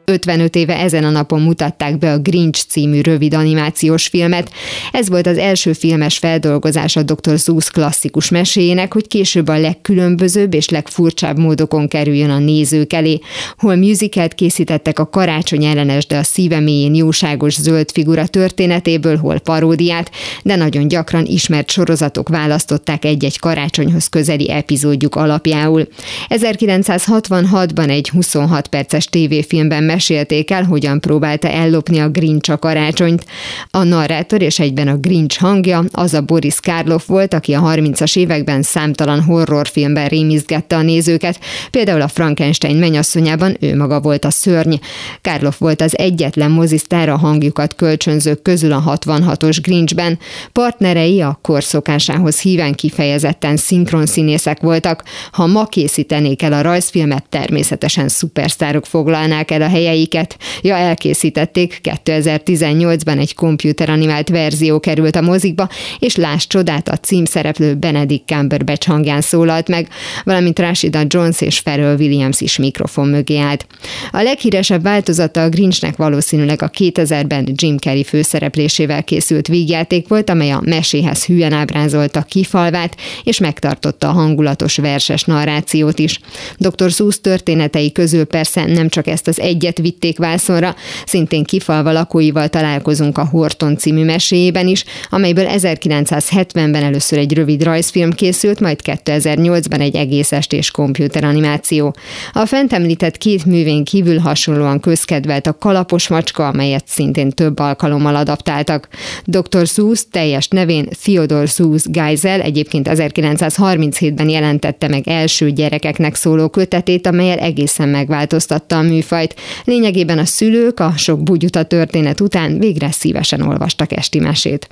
55 0.09 0.57
éve 0.57 0.79
ezen 0.79 1.05
a 1.05 1.11
napon 1.11 1.41
mutatták 1.41 1.99
be 1.99 2.13
a 2.13 2.19
Grinch 2.19 2.65
című 2.69 3.01
rövid 3.01 3.35
animációs 3.35 4.07
filmet. 4.07 4.51
Ez 4.93 5.09
volt 5.09 5.27
az 5.27 5.39
első 5.39 5.73
filmes 5.73 6.19
feldolgozás 6.19 6.97
a 6.97 7.03
Dr. 7.03 7.39
Zeus 7.39 7.71
klasszikus 7.71 8.29
meséjének, 8.29 8.93
hogy 8.93 9.09
később 9.09 9.49
a 9.49 9.59
legkülönbözőbb 9.59 10.55
és 10.55 10.69
legfurcsább 10.69 11.39
módokon 11.39 11.89
kerüljön 11.89 12.31
a 12.31 12.39
nézők 12.39 12.93
elé. 12.93 13.21
Hol 13.57 13.77
musicalt 13.77 14.35
készítettek 14.35 14.99
a 14.99 15.09
karácsony 15.09 15.65
ellenes, 15.65 16.07
de 16.07 16.17
a 16.17 16.23
szíve 16.23 16.61
mélyén 16.61 16.95
jóságos 16.95 17.55
zöld 17.55 17.91
figura 17.93 18.27
történetéből, 18.27 19.17
hol 19.17 19.39
paródiát, 19.39 20.11
de 20.43 20.57
nagyon 20.57 20.89
gyakran 20.89 21.25
ismert 21.25 21.71
sorozatok 21.71 22.29
választották 22.29 23.05
egy-egy 23.05 23.39
karácsonyhoz 23.39 24.07
közeli 24.09 24.51
epizódjuk 24.51 25.15
alapjául. 25.15 25.87
1966-ban 26.29 27.91
egy 27.91 28.09
26 28.09 28.69
perces 28.69 29.05
tévéfilmben 29.05 29.83
mesélték 29.97 30.51
el, 30.51 30.65
hogyan 30.65 31.01
próbálta 31.01 31.49
ellopni 31.49 31.99
a 31.99 32.09
Grinch 32.09 32.51
a 32.51 32.59
karácsonyt. 32.59 33.25
A 33.71 33.83
narrátor 33.83 34.43
és 34.43 34.59
egyben 34.59 34.89
a 34.89 34.97
Grinch 34.97 35.41
hangja 35.41 35.85
az 35.91 36.15
a 36.15 36.21
Boris 36.21 36.61
Karloff 36.61 37.07
volt, 37.07 37.35
aki 37.35 37.53
a 37.55 37.61
30-as 37.61 38.17
években 38.17 38.63
számtalan 38.63 39.23
horrorfilmben 39.23 40.09
rémizgette 40.09 40.77
a 40.77 40.83
nézőket, 40.83 41.41
például 41.71 42.01
a 42.01 42.09
Frankenstein 42.09 42.77
menyasszonyában 42.77 43.57
ő 43.61 43.77
maga 43.77 44.01
volt 44.01 44.25
a 44.25 44.31
szörny. 44.31 44.75
Karloff 45.23 45.59
volt 45.59 45.81
az 45.81 45.99
egyetlen 45.99 46.51
mozisztár 46.51 47.09
a 47.09 47.17
hangjukat 47.17 47.75
kölcsönzők 47.75 48.43
közül 48.43 48.73
a 48.73 48.83
66-os 48.87 49.59
Grinchben. 49.63 50.19
Partnerei 50.53 51.21
a 51.21 51.39
korszokásához 51.43 52.41
híven 52.41 52.75
kifejezetten 52.75 53.57
színészek 54.05 54.61
voltak. 54.61 55.03
Ha 55.33 55.47
ma 55.47 55.65
készítenék 55.65 56.43
el 56.43 56.53
a 56.53 56.61
rajzfilmet, 56.61 57.25
természetesen 57.29 58.09
szupersztárok 58.09 58.87
foglalnák 58.87 59.51
el 59.51 59.63
a 59.63 59.69
helyet 59.69 59.85
helyeiket. 59.87 60.37
Ja, 60.63 60.75
elkészítették, 60.75 61.81
2018-ban 62.05 63.19
egy 63.19 63.35
komputeranimált 63.35 64.29
verzió 64.29 64.81
került 64.81 65.17
a 65.17 65.21
mozikba, 65.21 65.69
és 65.99 66.17
láss 66.17 66.47
csodát, 66.47 66.89
a 66.89 66.97
címszereplő 66.97 67.75
Benedict 67.75 68.27
Cumberbatch 68.27 68.89
hangján 68.89 69.21
szólalt 69.21 69.69
meg, 69.69 69.89
valamint 70.25 70.59
Rashida 70.59 71.03
Jones 71.07 71.41
és 71.41 71.61
Pharrell 71.61 71.97
Williams 71.97 72.41
is 72.41 72.59
mikrofon 72.59 73.09
mögé 73.09 73.39
állt. 73.39 73.67
A 74.11 74.23
leghíresebb 74.23 74.83
változata 74.83 75.43
a 75.43 75.49
Grinchnek 75.49 75.97
valószínűleg 75.97 76.63
a 76.63 76.71
2000-ben 76.71 77.49
Jim 77.55 77.77
Carrey 77.77 78.05
főszereplésével 78.05 79.05
készült 79.05 79.47
vígjáték 79.47 80.09
volt, 80.09 80.31
amely 80.31 80.51
a 80.51 80.63
meséhez 80.65 81.25
hülyen 81.25 81.53
ábrázolta 81.53 82.23
kifalvát, 82.23 82.97
és 83.25 83.39
megtartotta 83.39 84.09
a 84.09 84.13
hangulatos 84.13 84.77
verses 84.77 85.25
narrációt 85.25 85.99
is. 85.99 86.21
Dr. 86.59 86.91
Seuss 86.91 87.21
történetei 87.21 87.93
közül 87.93 88.25
persze 88.25 88.65
nem 88.65 88.89
csak 88.89 89.07
ezt 89.07 89.29
az 89.29 89.41
egyet 89.41 89.76
ügyet 89.79 89.97
vitték 89.97 90.19
vászonra, 90.19 90.75
szintén 91.07 91.45
kifalva 91.45 91.93
lakóival 91.93 92.49
találkozunk 92.49 93.19
a 93.19 93.29
Horton 93.31 93.77
című 93.77 94.05
meséjében 94.05 94.67
is, 94.67 94.85
amelyből 95.11 95.47
1970-ben 95.49 96.75
először 96.75 97.19
egy 97.19 97.35
rövid 97.35 97.63
rajzfilm 97.63 98.11
készült, 98.11 98.61
majd 98.61 98.81
2008-ban 98.85 99.81
egy 99.81 99.97
egész 99.97 100.33
estés 100.33 100.71
komputeranimáció. 100.71 101.95
A 102.33 102.47
fent 102.47 102.73
említett 102.73 103.19
két 103.19 103.45
művén 103.45 103.85
kívül 103.85 104.19
hasonlóan 104.19 104.81
közkedvelt 104.81 105.47
a 105.47 105.59
kalapos 105.59 106.09
macska, 106.09 106.49
amelyet 106.49 106.85
szintén 106.87 107.31
több 107.31 107.59
alkalommal 107.59 108.17
adaptáltak. 108.17 108.89
Dr. 109.25 109.67
Seuss 109.67 110.05
teljes 110.11 110.49
nevén 110.49 110.89
Theodor 111.03 111.49
Seuss 111.49 111.83
Geisel 111.85 112.41
egyébként 112.41 112.89
1937-ben 112.93 114.29
jelentette 114.29 114.89
meg 114.89 115.09
első 115.09 115.51
gyerekeknek 115.51 116.15
szóló 116.15 116.49
kötetét, 116.49 117.07
amelyel 117.07 117.39
egészen 117.39 117.89
megváltoztatta 117.89 118.77
a 118.77 118.83
műfajt. 118.83 119.35
Lényegében 119.67 120.19
a 120.19 120.25
szülők 120.25 120.81
a 120.81 120.93
sok 120.97 121.23
bugyuta 121.23 121.63
történet 121.63 122.21
után 122.21 122.59
végre 122.59 122.93
szívesen 122.93 123.41
olvastak 123.41 123.93
esti 123.93 124.19
mesét. 124.19 124.69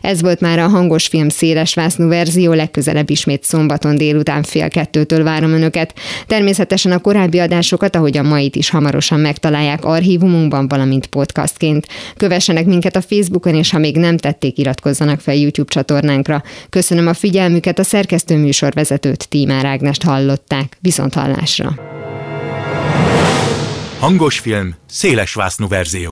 Ez 0.00 0.20
volt 0.20 0.40
már 0.40 0.58
a 0.58 0.68
hangos 0.68 1.06
film 1.06 1.28
széles 1.28 1.74
vásznú 1.74 2.08
verzió, 2.08 2.52
legközelebb 2.52 3.10
ismét 3.10 3.44
szombaton 3.44 3.96
délután 3.96 4.42
fél 4.42 4.68
kettőtől 4.68 5.22
várom 5.24 5.52
önöket. 5.52 5.94
Természetesen 6.26 6.92
a 6.92 6.98
korábbi 6.98 7.38
adásokat, 7.38 7.96
ahogy 7.96 8.16
a 8.16 8.22
mait 8.22 8.56
is 8.56 8.70
hamarosan 8.70 9.20
megtalálják 9.20 9.84
archívumunkban, 9.84 10.68
valamint 10.68 11.06
podcastként. 11.06 11.86
Kövessenek 12.16 12.66
minket 12.66 12.96
a 12.96 13.00
Facebookon, 13.00 13.54
és 13.54 13.70
ha 13.70 13.78
még 13.78 13.96
nem 13.96 14.16
tették, 14.16 14.58
iratkozzanak 14.58 15.20
fel 15.20 15.34
YouTube 15.34 15.70
csatornánkra. 15.70 16.42
Köszönöm 16.70 17.06
a 17.06 17.14
figyelmüket, 17.14 17.78
a 17.78 17.82
szerkesztő 17.82 18.36
műsorvezetőt 18.36 19.28
Tímár 19.28 19.64
Ágnest 19.64 20.02
hallották. 20.02 20.76
Viszont 20.80 21.14
hallásra! 21.14 22.07
Hangos 24.00 24.38
film, 24.38 24.74
széles 24.88 25.34
verzió. 25.68 26.06